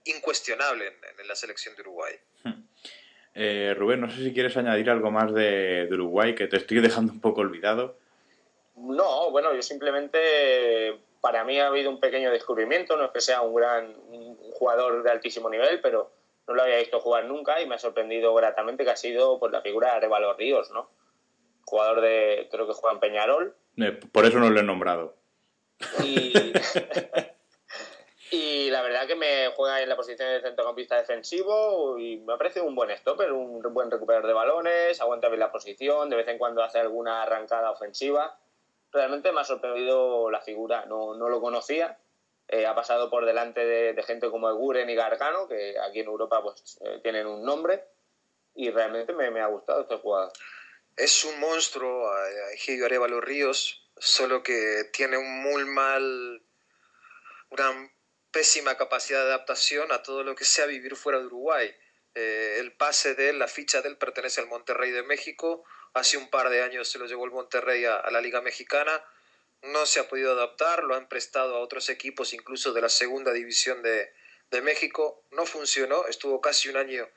[0.03, 2.19] incuestionable en, la selección de Uruguay.
[3.35, 7.13] Eh, Rubén, no sé si quieres añadir algo más de, Uruguay, que te estoy dejando
[7.13, 7.95] un poco olvidado.
[8.75, 13.41] No, bueno, yo simplemente, para mí ha habido un pequeño descubrimiento, no es que sea
[13.41, 13.95] un gran
[14.53, 16.11] jugador de altísimo nivel, pero
[16.47, 19.51] no lo había visto jugar nunca y me ha sorprendido gratamente que ha sido pues,
[19.51, 20.89] la figura de Arevalo Ríos, ¿no?
[21.65, 23.55] Jugador de, creo que juega en Peñarol.
[23.77, 25.15] Eh, por eso no lo he nombrado.
[26.03, 26.33] Y,
[28.69, 32.75] la verdad que me juega en la posición de centrocampista defensivo y me parece un
[32.75, 36.63] buen stopper, un buen recuperador de balones, aguanta bien la posición, de vez en cuando
[36.63, 38.37] hace alguna arrancada ofensiva.
[38.91, 41.97] Realmente me ha sorprendido la figura, no, no lo conocía
[42.49, 46.41] eh, ha pasado por delante de, gente como Eguren y Gargano, que aquí en Europa
[46.43, 47.83] pues eh, tienen un nombre,
[48.53, 50.31] y realmente me, ha gustado este jugador.
[50.95, 52.11] Es un monstruo,
[52.53, 56.43] Egidio Arevalo Ríos, solo que tiene un muy mal,
[57.49, 57.91] una
[58.33, 61.73] pésima capacidad de adaptación a todo lo que sea vivir fuera de Uruguay.
[62.15, 65.63] Eh, el pase de él, la ficha de él pertenece al Monterrey de México.
[65.93, 69.01] Hace un par de años se lo llevó el Monterrey a la Liga Mexicana
[69.63, 73.31] no se ha podido adaptar, lo han prestado a otros equipos, incluso de la segunda
[73.31, 74.11] división de,
[74.61, 77.09] México, no funcionó, estuvo casi un año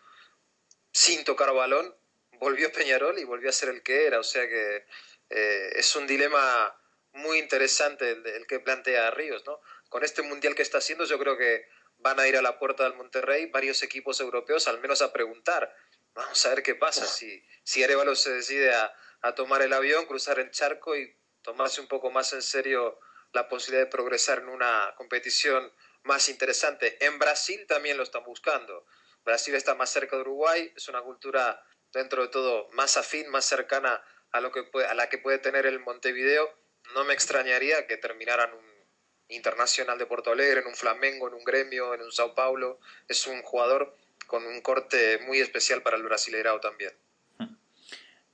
[0.90, 1.94] sin tocar balón,
[2.38, 4.86] volvió Peñarol y volvió a ser el que era, o sea que
[5.28, 6.74] eh, es un dilema
[7.12, 9.60] muy interesante el, que plantea Ríos, ¿no?
[9.96, 12.84] Con este mundial que está haciendo, yo creo que van a ir a la puerta
[12.84, 15.74] del Monterrey varios equipos europeos, al menos a preguntar.
[16.12, 20.04] Vamos a ver qué pasa si, si Arevalo se decide a, a tomar el avión,
[20.04, 23.00] cruzar el charco y tomarse un poco más en serio
[23.32, 27.02] la posibilidad de progresar en una competición más interesante.
[27.02, 28.84] En Brasil también lo están buscando.
[29.24, 33.46] Brasil está más cerca de Uruguay, es una cultura dentro de todo más afín, más
[33.46, 36.54] cercana a, lo que puede, a la que puede tener el Montevideo.
[36.92, 38.65] No me extrañaría que terminaran un
[39.28, 42.78] internacional de Porto Alegre, en un Flamengo, en un Gremio, en un Sao Paulo.
[43.08, 46.92] Es un jugador con un corte muy especial para el Brasileirao también.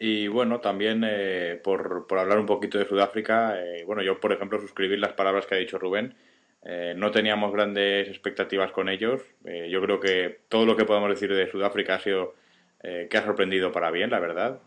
[0.05, 4.33] Y bueno, también eh, por, por, hablar un poquito de Sudáfrica, eh, bueno, yo por
[4.33, 6.17] ejemplo suscribir las palabras que ha dicho Rubén.
[6.65, 9.23] Eh, no teníamos grandes expectativas con ellos.
[9.45, 12.35] yo creo que todo lo que podemos decir de Sudáfrica ha sido
[12.83, 14.61] que ha sorprendido para bien, la verdad.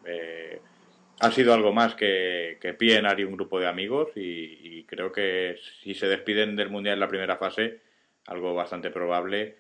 [1.20, 5.58] Ha sido algo más que, que PNR y un grupo de amigos y, creo que
[5.82, 7.82] si se despiden del Mundial en la primera fase,
[8.28, 9.56] algo bastante probable,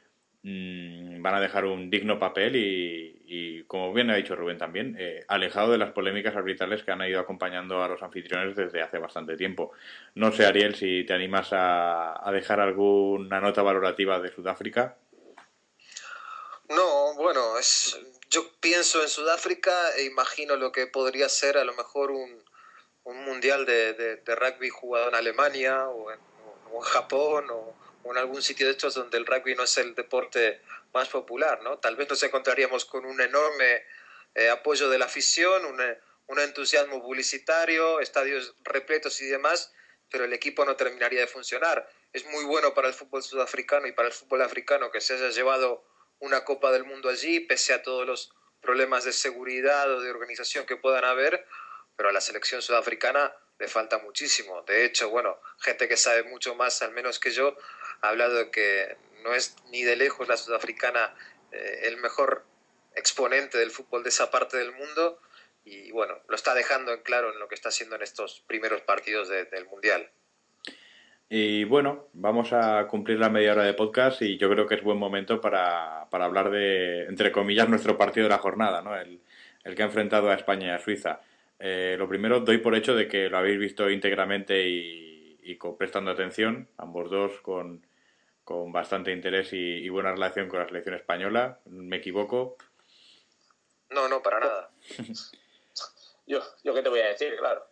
[0.47, 5.25] Mm, van a dejar un digno papel y, como bien ha dicho Rubén también, eh,
[5.27, 9.35] alejado de las polémicas arbitrales que han ido acompañando a los anfitriones desde hace bastante
[9.37, 9.71] tiempo.
[10.13, 14.97] No sé, Ariel, si te animas a, dejar alguna nota valorativa de Sudáfrica.
[16.69, 17.99] No, bueno, es,
[18.35, 22.43] yo pienso en Sudáfrica e imagino lo que podría ser a lo mejor un,
[23.03, 26.19] un mundial de, rugby jugado en Alemania o en,
[26.81, 27.73] Japón o
[28.05, 30.61] o en algún sitio de estos donde el rugby no es el deporte
[30.93, 31.79] más popular, ¿no?
[31.79, 33.83] Tal vez nos encontraríamos con un enorme
[34.35, 39.73] eh, apoyo de la afición, un, eh, un, entusiasmo publicitario, estadios repletos y demás,
[40.11, 41.89] pero el equipo no terminaría de funcionar.
[42.13, 45.29] Es muy bueno para el fútbol sudafricano y para el fútbol africano que se haya
[45.29, 45.83] llevado
[46.25, 50.65] una Copa del Mundo allí, pese a todos los problemas de seguridad o de organización
[50.65, 51.45] que puedan haber,
[51.95, 54.63] pero a la selección sudafricana le falta muchísimo.
[54.63, 57.55] De hecho, bueno, gente que sabe mucho más, al menos que yo,
[58.01, 61.15] ha hablado de que no es ni de lejos la sudafricana
[61.51, 62.45] eh, el mejor
[62.95, 65.19] exponente del fútbol de esa parte del mundo
[65.63, 68.81] y bueno, lo está dejando en claro en lo que está haciendo en estos primeros
[68.81, 70.11] partidos del Mundial.
[71.29, 74.83] Y bueno, vamos a cumplir la media hora de podcast y yo creo que es
[74.83, 78.95] buen momento para, para hablar de, entre comillas, nuestro partido de la jornada, ¿no?
[78.95, 79.21] el,
[79.63, 81.21] el que ha enfrentado a España y a Suiza.
[81.59, 86.11] Eh, lo primero, doy por hecho de que lo habéis visto íntegramente y, y prestando
[86.11, 87.85] atención, ambos dos con,
[88.43, 91.59] con bastante interés y, buena relación con la selección española.
[91.65, 92.57] ¿Me equivoco?
[93.89, 94.71] No, no, para nada.
[96.27, 97.65] yo, yo qué te voy a decir, claro.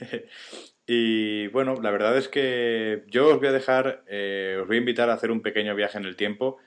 [0.86, 4.80] y bueno, la verdad es que yo os voy a dejar, eh, os voy a
[4.80, 6.58] invitar a hacer un pequeño viaje en el tiempo,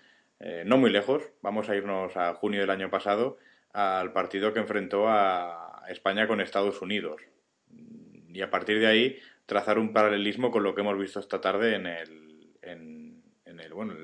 [0.42, 3.38] eh, no muy lejos, vamos a irnos a junio del año pasado,
[3.72, 7.22] al partido que enfrentó a España con Estados Unidos.
[8.34, 11.76] Y a partir de ahí trazar un paralelismo con lo que hemos visto esta tarde
[11.76, 13.96] en el, en, el bueno,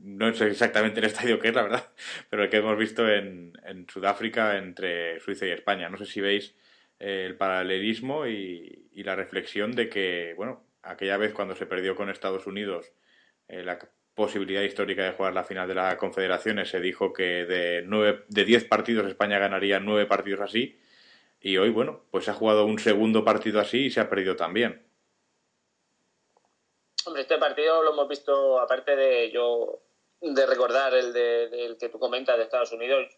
[0.00, 1.88] no sé exactamente el estadio que es, la verdad,
[2.30, 5.88] pero el que hemos visto en, en Sudáfrica entre Suiza y España.
[5.88, 6.54] No sé si veis
[6.98, 12.08] el paralelismo y, y, la reflexión de que, bueno, aquella vez cuando se perdió con
[12.08, 12.92] Estados Unidos
[13.48, 13.78] eh, la
[14.14, 18.44] posibilidad histórica de jugar la final de las Confederaciones, se dijo que de nueve, de
[18.44, 20.80] diez partidos España ganaría nueve partidos así,
[21.40, 24.86] y hoy, bueno, pues ha jugado un segundo partido así y se ha perdido también.
[27.04, 29.82] Hombre, este partido lo hemos visto, aparte de yo
[30.20, 33.16] de recordar el de, del que tú comentas de Estados Unidos,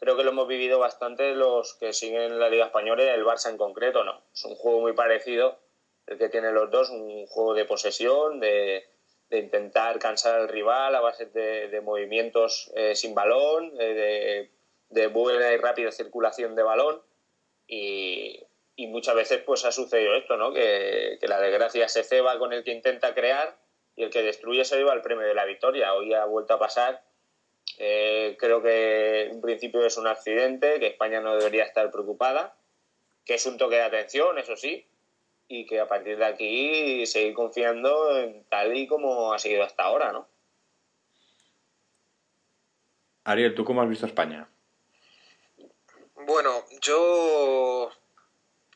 [0.00, 3.50] creo que lo hemos vivido bastante los que siguen la Liga Española y el Barça
[3.50, 4.22] en concreto, ¿no?
[4.32, 5.60] Es un juego muy parecido,
[6.06, 8.88] el que tienen los dos, un juego de posesión, de,
[9.30, 14.50] intentar cansar al rival a base de, movimientos eh, sin balón, de,
[15.12, 17.02] buena y rápida circulación de balón.
[17.68, 18.46] Y,
[18.88, 20.54] muchas veces pues ha sucedido esto, ¿no?
[20.54, 23.58] Que, que, la desgracia se ceba con el que intenta crear
[23.94, 25.92] y el que destruye se lleva el premio de la victoria.
[25.92, 27.02] Hoy ha vuelto a pasar
[27.78, 32.54] eh, creo que en principio es un accidente, que España no debería estar preocupada,
[33.24, 34.86] que es un toque de atención, eso sí,
[35.48, 39.84] y que a partir de aquí seguir confiando en tal y como ha seguido hasta
[39.84, 40.28] ahora, ¿no?
[43.24, 44.48] Ariel, ¿tú cómo has visto a España?
[46.26, 47.90] Bueno, yo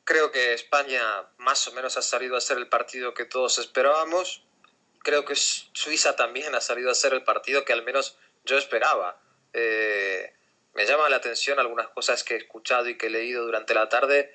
[0.04, 1.00] creo que España
[1.38, 4.42] más o menos ha salido a ser el partido que todos esperábamos.
[5.02, 9.20] Creo que Suiza también ha salido a ser el partido que al menos yo esperaba.
[9.52, 10.32] Eh,
[10.74, 13.88] me llama la atención algunas cosas que he escuchado y que he leído durante la
[13.88, 14.34] tarde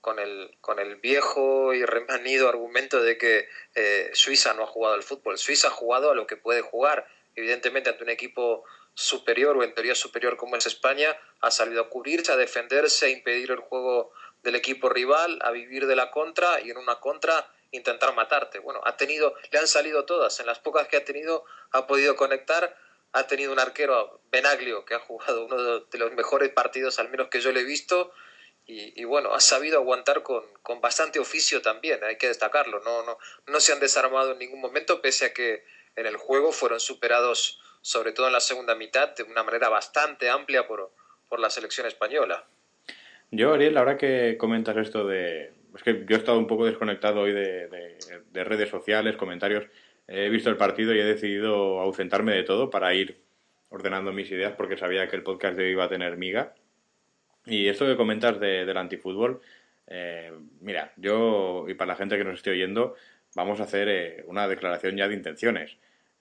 [0.00, 4.94] con el, con el viejo y remanido argumento de que eh, Suiza no ha jugado
[4.94, 5.38] al fútbol.
[5.38, 7.08] Suiza ha jugado a lo que puede jugar.
[7.34, 11.88] Evidentemente, ante un equipo superior o en teoría superior como es España, ha salido a
[11.90, 16.60] cubrirse, a defenderse, a impedir el juego del equipo rival, a vivir de la contra
[16.60, 18.60] y en una contra intentar matarte.
[18.60, 20.38] Bueno, ha tenido, le han salido todas.
[20.40, 22.76] En las pocas que ha tenido, ha podido conectar
[23.16, 27.28] ha tenido un arquero, Benaglio, que ha jugado uno de los mejores partidos, al menos
[27.28, 28.12] que yo le he visto,
[28.68, 33.16] y, bueno, ha sabido aguantar con, con, bastante oficio también, hay que destacarlo, no, no,
[33.46, 37.60] no se han desarmado en ningún momento, pese a que en el juego fueron superados,
[37.80, 40.92] sobre todo en la segunda mitad, de una manera bastante amplia por,
[41.28, 42.44] por la selección española.
[43.30, 45.54] Yo, Ariel, ahora que comentas esto de...
[45.74, 47.68] Es que yo he estado un poco desconectado hoy de,
[48.30, 49.64] de redes sociales, comentarios
[50.08, 53.20] he visto el partido y he decidido ausentarme de todo para ir
[53.68, 56.54] ordenando mis ideas porque sabía que el podcast de hoy iba a tener miga.
[57.44, 59.40] Y esto que comentas de, del antifútbol,
[59.86, 62.94] eh, mira, yo y para la gente que nos esté oyendo,
[63.34, 65.76] vamos a hacer eh, una declaración ya de intenciones.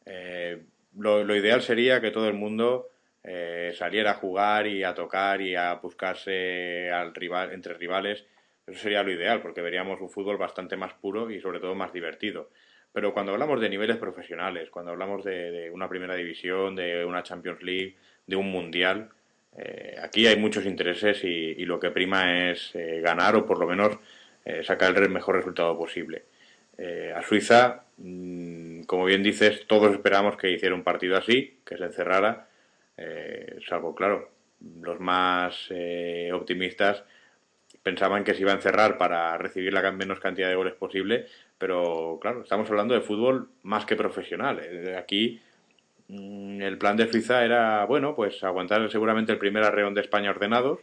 [0.06, 0.62] Eh,
[0.98, 2.90] lo, lo, ideal sería que todo el mundo
[3.74, 8.24] saliera a jugar y a tocar y a buscarse al rival, entre rivales.
[8.68, 11.92] Eso sería lo ideal porque veríamos un fútbol bastante más puro y sobre todo más
[11.92, 12.52] divertido.
[12.96, 17.62] Pero cuando hablamos de niveles profesionales, cuando hablamos de, una primera división, de una Champions
[17.62, 19.10] League, de un mundial,
[19.58, 23.68] eh, aquí hay muchos intereses y, lo que prima es eh, ganar o por lo
[23.68, 23.98] menos
[24.46, 26.24] eh, sacar el mejor resultado posible.
[27.14, 31.84] a Suiza, mm, como bien dices, todos esperamos que hiciera un partido así, que se
[31.84, 32.48] encerrara,
[33.68, 34.32] salvo, claro,
[34.82, 35.70] los más
[36.32, 37.04] optimistas
[37.84, 42.20] pensaban que se iba a encerrar para recibir la menos cantidad de goles posible, pero
[42.22, 44.60] claro, estamos hablando de fútbol más que profesional.
[44.62, 45.42] Eh, aquí
[46.08, 50.32] mm, el plan de Suiza era, bueno, pues aguantar seguramente el primer arreón de España
[50.32, 50.80] ordenados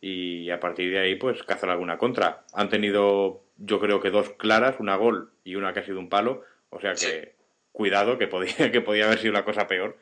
[0.00, 2.44] y a partir de ahí pues cazar alguna contra.
[2.52, 6.08] Han tenido yo creo que dos claras, una gol y una que ha sido un
[6.08, 7.34] palo, o sea que
[7.72, 9.96] cuidado que podía, que podía haber sido una cosa peor.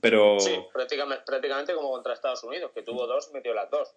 [0.00, 0.40] Pero...
[0.40, 3.94] Sí, prácticamente, prácticamente como contra Estados Unidos, que tuvo dos, metió las dos.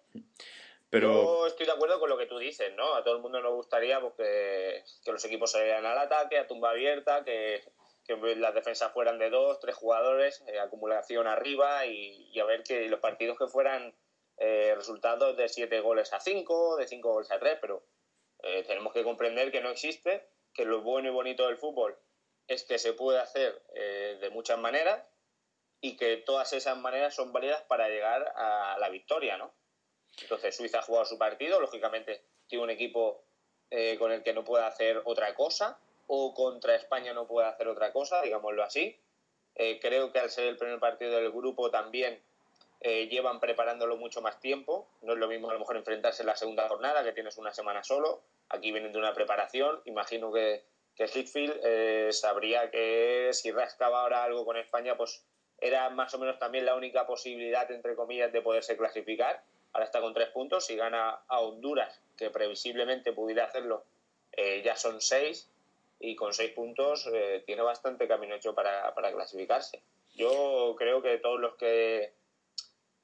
[0.92, 2.94] Yo estoy de acuerdo con lo que tú dices, ¿no?
[2.94, 6.70] A todo el mundo nos gustaría pues, que los equipos salieran al ataque, a tumba
[6.70, 7.62] abierta, que,
[8.36, 13.00] las defensas fueran de dos, tres jugadores, eh, acumulación arriba y, a ver que los
[13.00, 13.96] partidos que fueran
[14.38, 17.84] eh, resultados de siete goles a cinco, de cinco goles a tres, pero
[18.44, 21.98] eh, tenemos que comprender que no existe, que lo bueno y bonito del fútbol
[22.46, 25.04] es que se puede hacer de muchas maneras
[25.80, 29.52] y que todas esas maneras son válidas para llegar a la victoria, ¿no?
[30.20, 33.22] Entonces Suiza ha jugado su partido, lógicamente tiene un equipo
[33.70, 37.68] eh, con el que no puede hacer otra cosa, o contra España no puede hacer
[37.68, 38.96] otra cosa, digámoslo así.
[39.56, 42.20] Eh, creo que al ser el primer partido del grupo también
[42.80, 44.86] eh, llevan preparándolo mucho más tiempo.
[45.02, 47.52] No es lo mismo a lo mejor enfrentarse en la segunda jornada, que tienes una
[47.52, 48.22] semana solo.
[48.50, 49.80] Aquí vienen de una preparación.
[49.86, 50.62] Imagino que,
[50.94, 55.24] que Hitfield sabría que si rascaba ahora algo con España, pues
[55.58, 59.42] era más o menos también la única posibilidad, entre comillas, de poderse clasificar.
[59.76, 60.64] Ahora está con tres puntos.
[60.64, 63.84] Si gana a Honduras, que previsiblemente pudiera hacerlo,
[64.32, 65.50] eh, ya son seis
[66.00, 69.82] y con seis puntos eh, tiene bastante camino hecho para, clasificarse.
[70.14, 72.14] Yo creo que todos los que,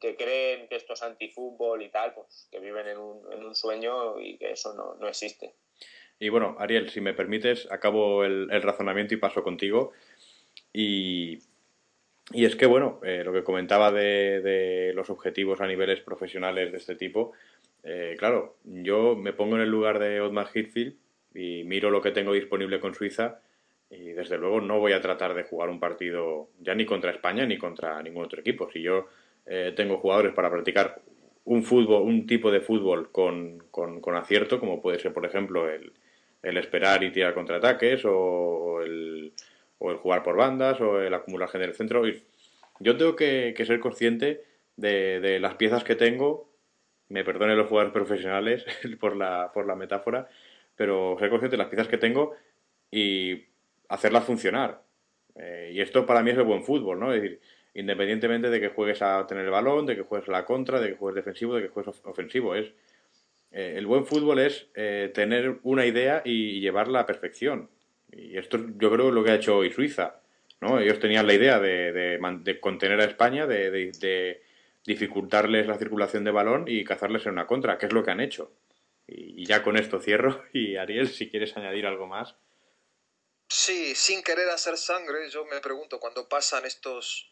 [0.01, 3.55] que creen que esto es antifútbol y tal, pues que viven en un, en un
[3.55, 5.53] sueño y que eso no, no, existe.
[6.19, 9.93] Y bueno, Ariel, si me permites, acabo el razonamiento y paso contigo.
[10.73, 11.41] Y,
[12.31, 16.71] y es que, bueno, eh, lo que comentaba de, de, los objetivos a niveles profesionales
[16.71, 17.33] de este tipo,
[17.83, 20.95] eh, claro, yo me pongo en el lugar de Otmar Hitfield
[21.35, 23.41] y miro lo que tengo disponible con Suiza
[23.91, 27.45] y desde luego no voy a tratar de jugar un partido ya ni contra España
[27.45, 28.71] ni contra ningún otro equipo.
[28.73, 29.09] Si yo
[29.47, 31.03] eh, tengo jugadores para practicar
[31.45, 35.93] un fútbol, un tipo de fútbol con, con, acierto, como puede ser, por ejemplo, el,
[36.43, 39.33] el esperar y tirar contraataques o el,
[39.83, 42.05] o el jugar por bandas o el acumular en el centro.
[42.79, 44.45] Yo tengo que, ser consciente
[44.77, 46.51] de, las piezas que tengo
[47.09, 48.65] me perdonen los jugadores profesionales
[49.01, 50.29] por la, por la metáfora,
[50.77, 52.35] pero ser consciente de las piezas que tengo
[52.91, 53.45] y
[53.89, 54.83] hacerlas funcionar.
[55.35, 57.11] Eh, y esto para mí es el buen fútbol, ¿no?
[57.11, 57.41] Decir,
[57.75, 60.97] independientemente de que juegues a tener el balón, de que juegues la contra, de que
[60.97, 62.73] juegues defensivo, de que juegues ofensivo, es
[63.51, 67.69] eh, el buen fútbol es eh, tener una idea y llevarla a perfección.
[68.13, 70.21] Y esto yo creo lo que ha hecho hoy Suiza,
[70.61, 70.79] ¿no?
[70.79, 74.43] Ellos tenían la idea de, de, de contener a España, de, de
[74.85, 78.21] dificultarles la circulación de balón y cazarles en una contra, que es lo que han
[78.21, 78.53] hecho.
[79.07, 80.45] Y, ya con esto cierro.
[80.53, 82.35] Y Ariel, si quieres añadir algo más.
[83.49, 87.31] Sí, sin querer hacer sangre, yo me pregunto cuando pasan estos,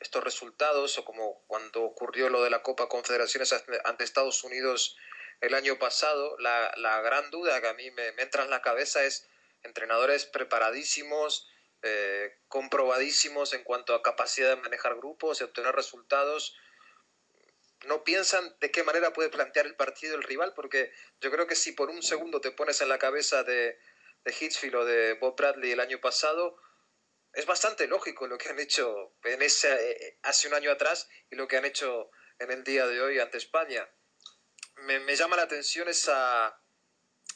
[0.00, 3.54] estos resultados o como cuando ocurrió lo de la Copa Confederaciones
[3.84, 4.96] ante Estados Unidos
[5.40, 8.62] el año pasado, la, la gran duda que a mí me, me, entra en la
[8.62, 9.29] cabeza es
[9.62, 11.48] entrenadores preparadísimos,
[11.82, 16.56] eh, comprobadísimos en cuanto a capacidad de manejar grupos y obtener resultados,
[17.86, 21.56] no piensan de qué manera puede plantear el partido el rival, porque yo creo que
[21.56, 23.78] si por un segundo te pones en la cabeza de,
[24.24, 26.56] de Hitchfield o de Bob Bradley el año pasado,
[27.32, 31.36] es bastante lógico lo que han hecho en ese, eh, hace un año atrás y
[31.36, 33.88] lo que han hecho en el día de hoy ante España.
[34.76, 36.60] Me, me llama la atención esa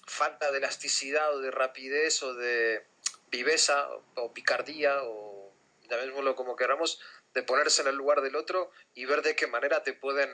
[0.07, 2.87] falta de elasticidad o de rapidez o de
[3.31, 5.53] viveza o picardía o
[5.89, 7.01] llamémoslo como queramos
[7.35, 10.31] de ponerse en el lugar del otro y ver de qué manera te pueden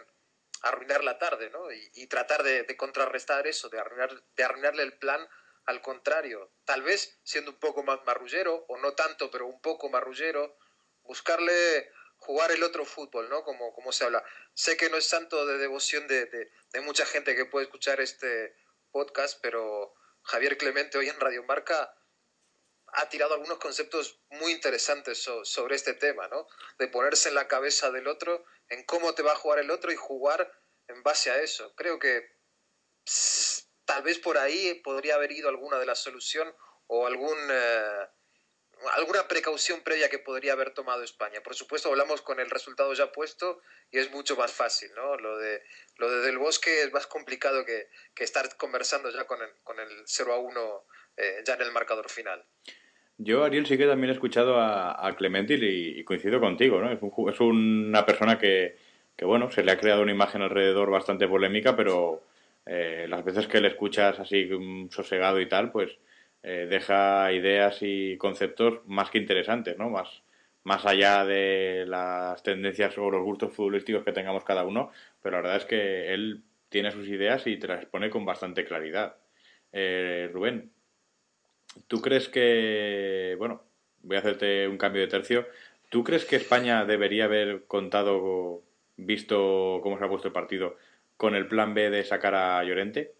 [0.62, 1.73] arruinar la tarde, ¿no?
[1.73, 5.27] Y, tratar de, contrarrestar eso, de, arruinar, de arruinarle el plan
[5.64, 6.51] al contrario.
[6.66, 10.57] Tal vez siendo un poco más marrullero, o no tanto, pero un poco marrullero,
[11.05, 13.43] buscarle jugar el otro fútbol, ¿no?
[13.43, 14.23] Como, se habla.
[14.53, 18.01] Sé que no es santo de devoción de, de, de mucha gente que puede escuchar
[18.01, 18.55] este
[18.91, 21.95] podcast, pero Javier Clemente hoy en Radio Marca
[22.93, 26.47] ha tirado algunos conceptos muy interesantes sobre este tema, ¿no?
[26.78, 29.93] De ponerse en la cabeza del otro, en cómo te va a jugar el otro
[29.93, 30.51] y jugar
[30.88, 31.74] en base a eso.
[31.76, 32.36] Creo que
[33.84, 36.55] tal vez por ahí podría haber ido alguna de la solución
[36.86, 38.09] o algún, eh,
[38.97, 41.41] alguna precaución previa que podría haber tomado España.
[41.43, 43.61] Por supuesto, hablamos con el resultado ya puesto
[43.91, 45.16] y es mucho más fácil, ¿no?
[45.16, 45.62] Lo de,
[45.99, 49.78] lo de Del Bosque es más complicado que, que estar conversando ya con el, con
[49.78, 50.85] el 0 a 1
[51.16, 52.45] eh, ya en el marcador final.
[53.18, 56.91] Yo, Ariel, sí que también he escuchado a, a Clementil y, coincido contigo, ¿no?
[56.91, 58.78] Es, un, es una persona que,
[59.14, 62.24] que, bueno, se le ha creado una imagen alrededor bastante polémica, pero
[62.64, 64.49] eh, las veces que le escuchas así
[64.91, 65.91] sosegado y tal, pues
[66.43, 69.91] eh, deja ideas y conceptos más que interesantes, ¿no?
[69.91, 70.22] Más,
[70.64, 74.91] más allá de las tendencias o los gustos futbolísticos que tengamos cada uno,
[75.22, 78.64] pero la verdad es que él tiene sus ideas y te las expone con bastante
[78.64, 79.16] claridad.
[79.72, 80.70] Eh, Rubén,
[81.88, 83.62] ¿Tú crees que, bueno,
[84.03, 85.47] voy a hacerte un cambio de tercio,
[85.88, 88.62] ¿tú crees que España debería haber contado,
[88.97, 90.76] visto cómo se ha puesto el partido,
[91.16, 93.14] con el plan B de sacar a Llorente?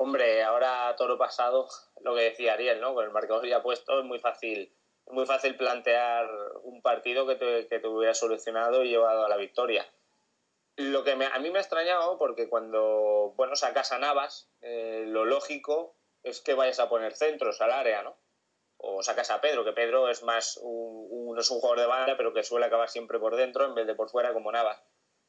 [0.00, 1.68] Hombre, ahora todo lo pasado,
[2.02, 2.94] lo que decía Ariel, ¿no?
[2.94, 4.72] Con el marcador ya puesto es muy fácil,
[5.06, 6.30] muy fácil plantear
[6.62, 9.92] un partido que te, que te hubiera solucionado y llevado a la victoria.
[10.76, 15.24] Lo que a mí me ha extrañado, porque cuando, bueno, sacas a Navas, eh, lo
[15.24, 18.16] lógico es que vayas a poner centros al área, ¿no?
[18.76, 22.32] O sacas a Pedro, que Pedro es más un, es un jugador de banda, pero
[22.32, 24.80] que suele acabar siempre por dentro en vez de por fuera como Nava.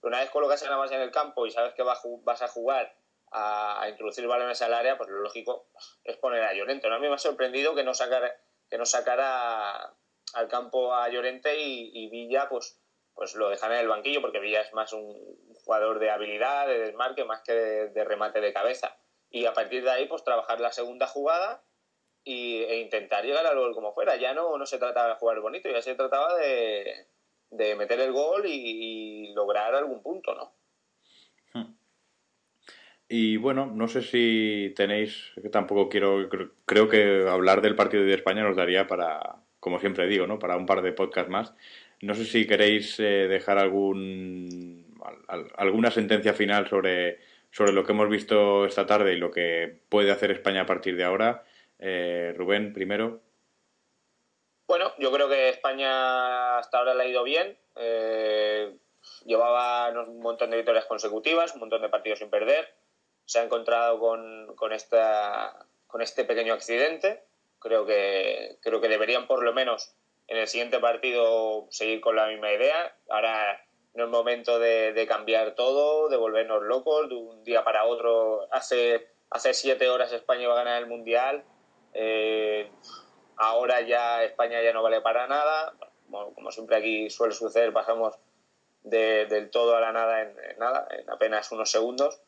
[0.04, 2.99] una vez colocas a base en el campo y sabes que vas a jugar
[3.32, 5.68] a, introducir balones al área, pues lo lógico
[6.04, 6.88] es poner a Llorente.
[6.88, 8.36] A mí me ha sorprendido que no sacara,
[8.70, 9.94] que no sacara
[10.34, 12.80] al campo a Llorente y, Villa pues,
[13.14, 15.16] pues lo dejan en el banquillo porque Villa es más un
[15.64, 18.98] jugador de habilidad, de desmarque, más que de, remate de cabeza.
[19.30, 21.64] Y a partir de ahí pues trabajar la segunda jugada
[22.24, 24.16] y, e intentar llegar al gol como fuera.
[24.16, 27.08] Ya no, no se trataba de jugar bonito, ya se trataba de,
[27.52, 30.54] de meter el gol y, lograr algún punto, ¿no?
[33.12, 36.30] Y bueno, no sé si tenéis, tampoco quiero,
[36.66, 40.38] creo que hablar del partido de España nos daría para, como siempre digo, ¿no?
[40.38, 41.56] Para un par de podcasts más.
[42.02, 44.96] No sé si queréis eh, dejar algún,
[45.58, 47.18] alguna sentencia final sobre,
[47.50, 50.96] sobre lo que hemos visto esta tarde y lo que puede hacer España a partir
[50.96, 51.44] de ahora.
[51.80, 53.22] Eh, Rubén, primero.
[54.68, 57.58] Bueno, yo creo que España hasta ahora le ha ido bien.
[57.76, 58.72] Eh,
[59.26, 62.72] llevaba un montón de victorias consecutivas, un montón de partidos sin perder.
[63.30, 67.24] Se ha encontrado con, con, esta, con este pequeño accidente.
[67.60, 69.94] Creo que, creo que deberían por lo menos
[70.28, 72.96] en el siguiente partido seguir con la misma idea.
[73.10, 73.64] Ahora
[73.94, 78.48] no es momento de, cambiar todo, de volvernos locos de un día para otro.
[78.52, 81.44] Hace, hace siete horas España iba a ganar el Mundial.
[81.94, 82.72] Eh,
[83.40, 85.74] Ahora ya España ya no vale para nada.
[86.12, 88.20] Como, siempre aquí suele suceder, pasamos
[88.84, 92.22] del todo a la nada en, nada, en apenas unos segundos.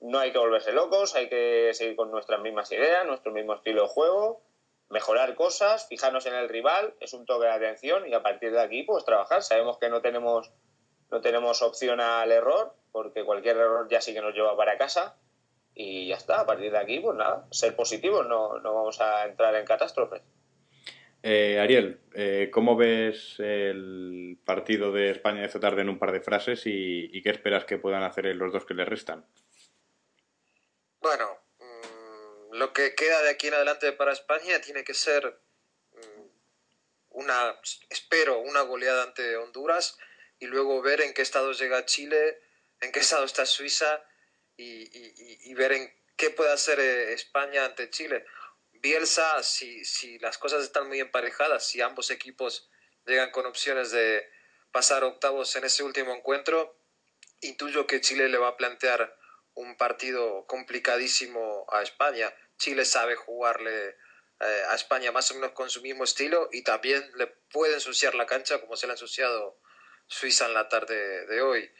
[0.00, 3.82] No hay que volverse locos, hay que seguir con nuestras mismas ideas, nuestro mismo estilo
[3.82, 4.42] de juego,
[4.90, 8.60] mejorar cosas, fijarnos en el rival, es un toque de atención y a partir de
[8.60, 9.42] aquí pues trabajar.
[9.42, 10.52] Sabemos que no tenemos,
[11.10, 15.16] no tenemos opción al error, porque cualquier error ya sí que nos lleva para casa
[15.74, 16.40] y ya está.
[16.40, 20.22] A partir de aquí, pues nada, ser positivos, no, no vamos a entrar en catástrofes.
[21.28, 26.20] Eh, Ariel, eh, ¿cómo ves el partido de España esta tarde en un par de
[26.20, 29.24] frases y, qué esperas que puedan hacer los dos que le restan?
[31.06, 35.40] Bueno, mm, lo que queda de aquí en adelante para España tiene que ser
[35.92, 36.26] mm,
[37.10, 39.96] una, espero, una goleada ante Honduras
[40.40, 42.40] y luego ver en qué estado llega Chile,
[42.80, 44.02] en qué estado está Suiza
[44.56, 48.26] y, ver en qué puede hacer eh, España ante Chile.
[48.72, 52.68] Bielsa, si, si las cosas están muy emparejadas, si ambos equipos
[53.06, 54.28] llegan con opciones de
[54.72, 56.76] pasar octavos en ese último encuentro,
[57.42, 59.16] intuyo que Chile le va a plantear
[59.56, 62.32] un partido complicadísimo a España.
[62.56, 63.96] Chile sabe jugarle
[64.40, 68.14] eh, a España más o menos con su mismo estilo y también le puede ensuciar
[68.14, 69.58] la cancha como se le ha ensuciado
[70.06, 71.70] Suiza en la tarde de hoy.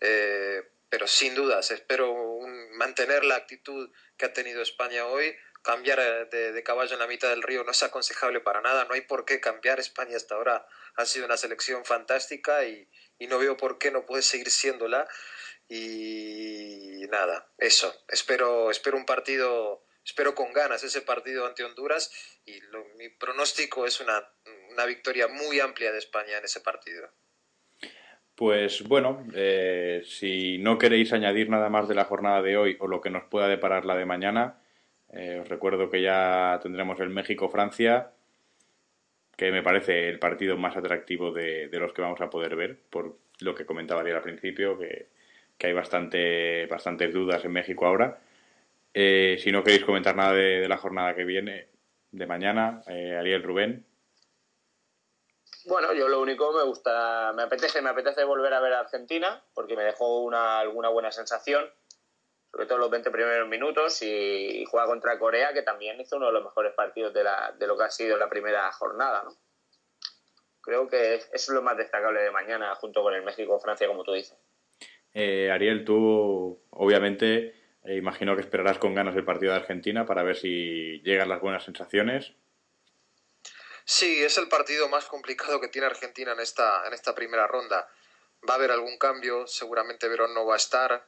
[0.00, 2.38] Eh, pero sin dudas, espero
[2.72, 7.28] mantener la actitud que ha tenido España hoy, cambiar eh, de, caballo en la mitad
[7.28, 9.80] del río no es aconsejable para nada, no hay por qué cambiar.
[9.80, 12.88] España hasta ahora ha sido una selección fantástica y,
[13.28, 15.08] no veo por qué no puede seguir siéndola.
[15.68, 17.92] Y nada, eso.
[18.08, 22.10] Espero, espero un partido, espero con ganas ese partido ante Honduras
[22.44, 22.60] y
[22.96, 24.22] mi pronóstico es una,
[24.70, 27.08] una, victoria muy amplia de España en ese partido.
[28.34, 32.86] Pues bueno, eh, si no queréis añadir nada más de la jornada de hoy o
[32.86, 34.60] lo que nos pueda deparar la de mañana,
[35.12, 38.12] eh, os recuerdo que ya tendremos el México-Francia,
[39.36, 43.16] que me parece el partido más atractivo de, los que vamos a poder ver, por
[43.40, 45.08] lo que comentaba Ariel al principio, que,
[45.60, 48.18] hay bastante, bastantes dudas en México ahora.
[48.92, 51.68] Eh, si no queréis comentar nada de, la jornada que viene,
[52.10, 53.86] de mañana, eh, Ariel Rubén.
[55.66, 59.42] Bueno, yo lo único me gusta, me apetece, me apetece volver a ver a Argentina,
[59.54, 61.68] porque me dejó una, alguna buena sensación
[62.56, 66.32] sobre todo los 20 primeros minutos, y juega contra Corea, que también hizo uno de
[66.32, 69.24] los mejores partidos de, la, de lo que ha sido la primera jornada.
[69.24, 69.36] ¿no?
[70.62, 74.14] Creo que eso es lo más destacable de mañana, junto con el México-Francia, como tú
[74.14, 74.38] dices.
[75.18, 77.54] Eh, Ariel, tú obviamente
[77.84, 81.40] eh, imagino que esperarás con ganas el partido de Argentina para ver si llegan las
[81.40, 82.34] buenas sensaciones.
[83.86, 87.88] Sí, es el partido más complicado que tiene Argentina en esta, en esta primera ronda.
[88.46, 91.06] Va a haber algún cambio, seguramente Verón no va a estar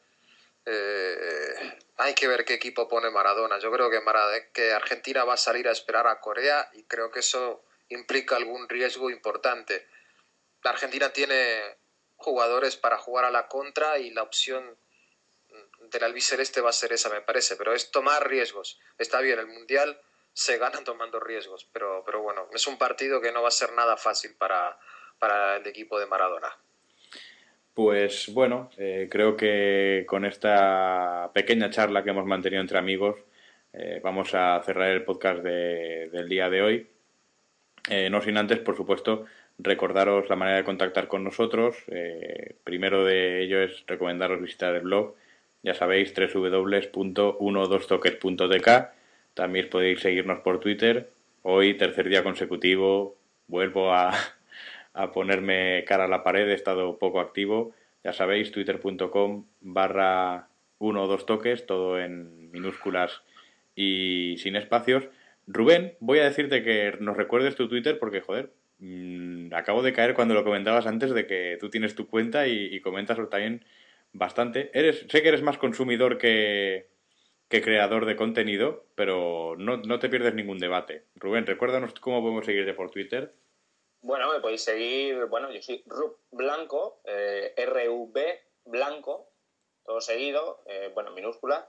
[0.71, 3.59] eh, hay que ver qué equipo pone Maradona.
[3.59, 4.01] Yo creo que,
[4.53, 8.69] que Argentina va a salir a esperar a Corea y creo que eso implica algún
[8.69, 9.87] riesgo importante.
[10.63, 11.78] La Argentina tiene
[12.19, 14.77] jugadores para jugar a la contra y la opción
[15.91, 18.79] del albiceleste va a ser esa, me parece, pero es tomar riesgos.
[18.99, 19.99] Está bien, el Mundial
[20.35, 23.73] se gana tomando riesgos, pero, pero bueno, es un partido que no va a ser
[23.73, 24.79] nada fácil para,
[25.19, 26.55] para el equipo de Maradona.
[27.73, 33.21] Pues bueno, eh, creo que con esta pequeña charla que hemos mantenido entre amigos
[33.73, 36.91] eh, vamos a cerrar el podcast del día de hoy.
[37.89, 39.27] Eh, no sin antes, por supuesto,
[39.59, 41.77] recordaros la manera de contactar con nosotros.
[41.89, 45.15] Eh, primero de ello es recomendaros visitar el blog,
[45.63, 48.89] ya sabéis, www.12toques.tk.
[49.35, 51.11] También podéis seguirnos por Twitter.
[51.43, 53.17] Hoy, tercer día consecutivo,
[53.49, 54.15] vuelvo a,
[54.95, 57.75] a ponerme cara a la pared, he estado poco activo.
[58.05, 60.47] Ya sabéis, twitter.com barra
[60.79, 63.23] 1 o 2 toques, todo en minúsculas
[63.75, 65.09] y sin espacios.
[65.47, 70.15] Rubén, voy a decirte que nos recuerdes tu Twitter porque, joder, mmm, acabo de caer
[70.15, 73.65] cuando lo comentabas antes de que tú tienes tu cuenta y, y comentas también
[74.13, 74.71] bastante.
[74.73, 76.89] Eres, sé que eres más consumidor que,
[77.49, 81.05] que creador de contenido, pero no, no, te pierdes ningún debate.
[81.17, 83.33] Rubén, recuérdanos cómo podemos seguirte por Twitter.
[84.01, 89.31] Bueno, me podéis seguir, bueno, yo soy Rub Blanco, eh, R-U-B Blanco,
[89.85, 91.69] todo seguido, eh, bueno, minúscula.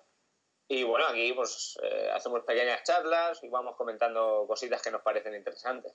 [0.68, 5.34] Y bueno, aquí pues eh, hacemos pequeñas charlas y vamos comentando cositas que nos parecen
[5.34, 5.93] interesantes.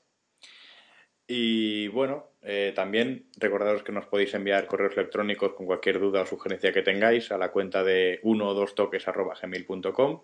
[1.26, 6.26] Y bueno, eh, también recordaros que nos podéis enviar correos electrónicos con cualquier duda o
[6.26, 10.20] sugerencia que tengáis a la cuenta de 1 o 2 toques.gmail.com.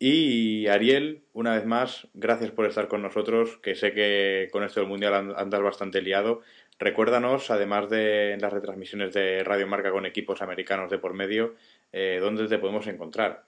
[0.00, 4.78] Y Ariel, una vez más, gracias por estar con nosotros, que sé que con esto
[4.78, 6.42] del Mundial andas bastante liado.
[6.78, 11.56] Recuérdanos, además de las retransmisiones de Radio Marca con equipos americanos de por medio,
[11.92, 13.47] eh, dónde te podemos encontrar.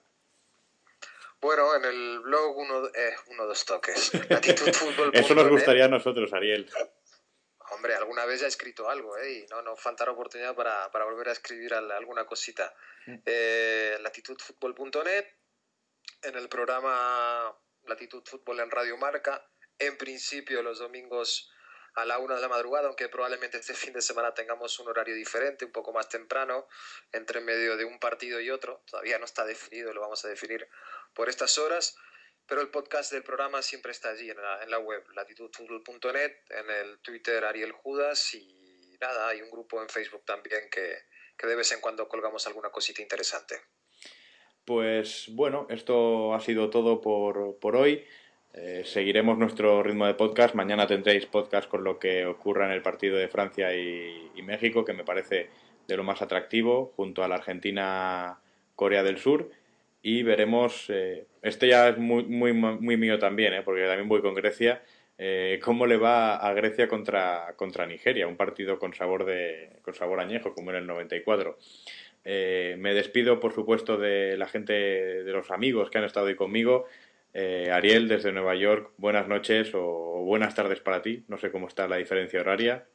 [1.40, 4.12] Bueno, en el blog uno, eh, uno dos toques.
[5.12, 6.70] Eso nos gustaría a nosotros, Ariel.
[7.70, 9.32] Hombre, alguna vez ya he escrito algo, ¿eh?
[9.32, 12.74] Y no, no faltará oportunidad para, para volver a escribir alguna cosita.
[13.06, 13.14] Mm.
[13.24, 15.26] Eh, latitudfutbol.net,
[16.22, 21.50] en el programa Latitud Fútbol en Radio Marca, en principio los domingos
[21.94, 25.14] a la una de la madrugada, aunque probablemente este fin de semana tengamos un horario
[25.14, 26.68] diferente, un poco más temprano,
[27.12, 28.82] entre medio de un partido y otro.
[28.86, 30.68] Todavía no está definido, lo vamos a definir
[31.14, 31.96] por estas horas,
[32.46, 36.70] pero el podcast del programa siempre está allí en la, en la web, latitudfutbol.net, en
[36.70, 40.98] el Twitter Ariel Judas y nada, hay un grupo en Facebook también que,
[41.36, 43.60] que de vez en cuando colgamos alguna cosita interesante.
[44.64, 48.06] Pues bueno, esto ha sido todo por, por hoy.
[48.52, 50.54] Eh, seguiremos nuestro ritmo de podcast.
[50.54, 54.92] Mañana tendréis podcast con lo que ocurra en el partido de Francia y, México, que
[54.92, 55.48] me parece
[55.86, 59.50] de lo más atractivo, junto a la Argentina-Corea del Sur.
[60.02, 64.22] Y veremos, eh, este ya es muy, muy, muy mío también, eh, porque también voy
[64.22, 64.82] con Grecia,
[65.18, 69.94] eh, cómo le va a Grecia contra, contra Nigeria, un partido con sabor, de, con
[69.94, 71.58] sabor añejo, como en el 94.
[72.24, 76.36] Eh, me despido, por supuesto, de la gente, de los amigos que han estado ahí
[76.36, 76.86] conmigo.
[77.32, 81.24] Ariel, desde Nueva York, buenas noches o, o, buenas tardes para ti.
[81.28, 82.86] No sé cómo está la diferencia horaria.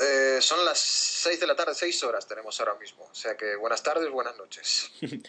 [0.00, 3.04] Eh, son las 6 de la tarde, 6 horas tenemos ahora mismo.
[3.04, 4.90] O sea que buenas tardes, buenas noches.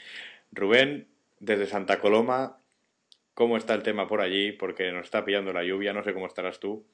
[0.54, 2.62] Rubén, desde Santa Coloma,
[3.34, 4.52] ¿cómo está el tema por allí?
[4.52, 6.86] Porque nos está pillando la lluvia, no sé cómo estarás tú.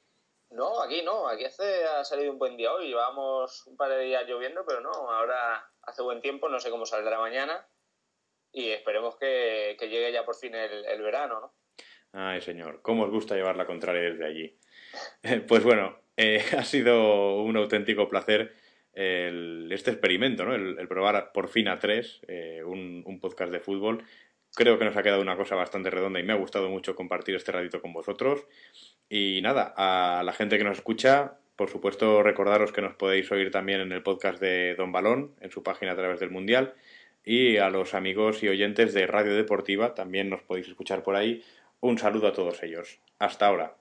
[0.50, 4.00] No, aquí no, aquí hace, ha salido un buen día hoy, llevamos un par de
[4.04, 7.68] días lloviendo, pero no, ahora hace buen tiempo, no sé cómo saldrá mañana
[8.52, 11.54] y esperemos que, que llegue ya por fin el, el, verano, ¿no?
[12.12, 14.58] Ay, señor, cómo os gusta llevar la contraria desde allí.
[15.46, 18.54] pues bueno, eh, ha sido un auténtico placer
[18.94, 20.54] este experimento, ¿no?
[20.54, 24.04] El, el, probar por fin a tres, eh, un, un, podcast de fútbol.
[24.54, 27.36] Creo que nos ha quedado una cosa bastante redonda y me ha gustado mucho compartir
[27.36, 28.46] este ratito con vosotros.
[29.08, 33.50] Y nada, a la gente que nos escucha, por supuesto, recordaros que nos podéis oír
[33.50, 36.74] también en el podcast de Don Balón, en su página a través del Mundial.
[37.24, 41.44] Y a los amigos y oyentes de Radio Deportiva, también nos podéis escuchar por ahí.
[41.80, 43.00] Un saludo a todos ellos.
[43.18, 43.76] Hasta ahora.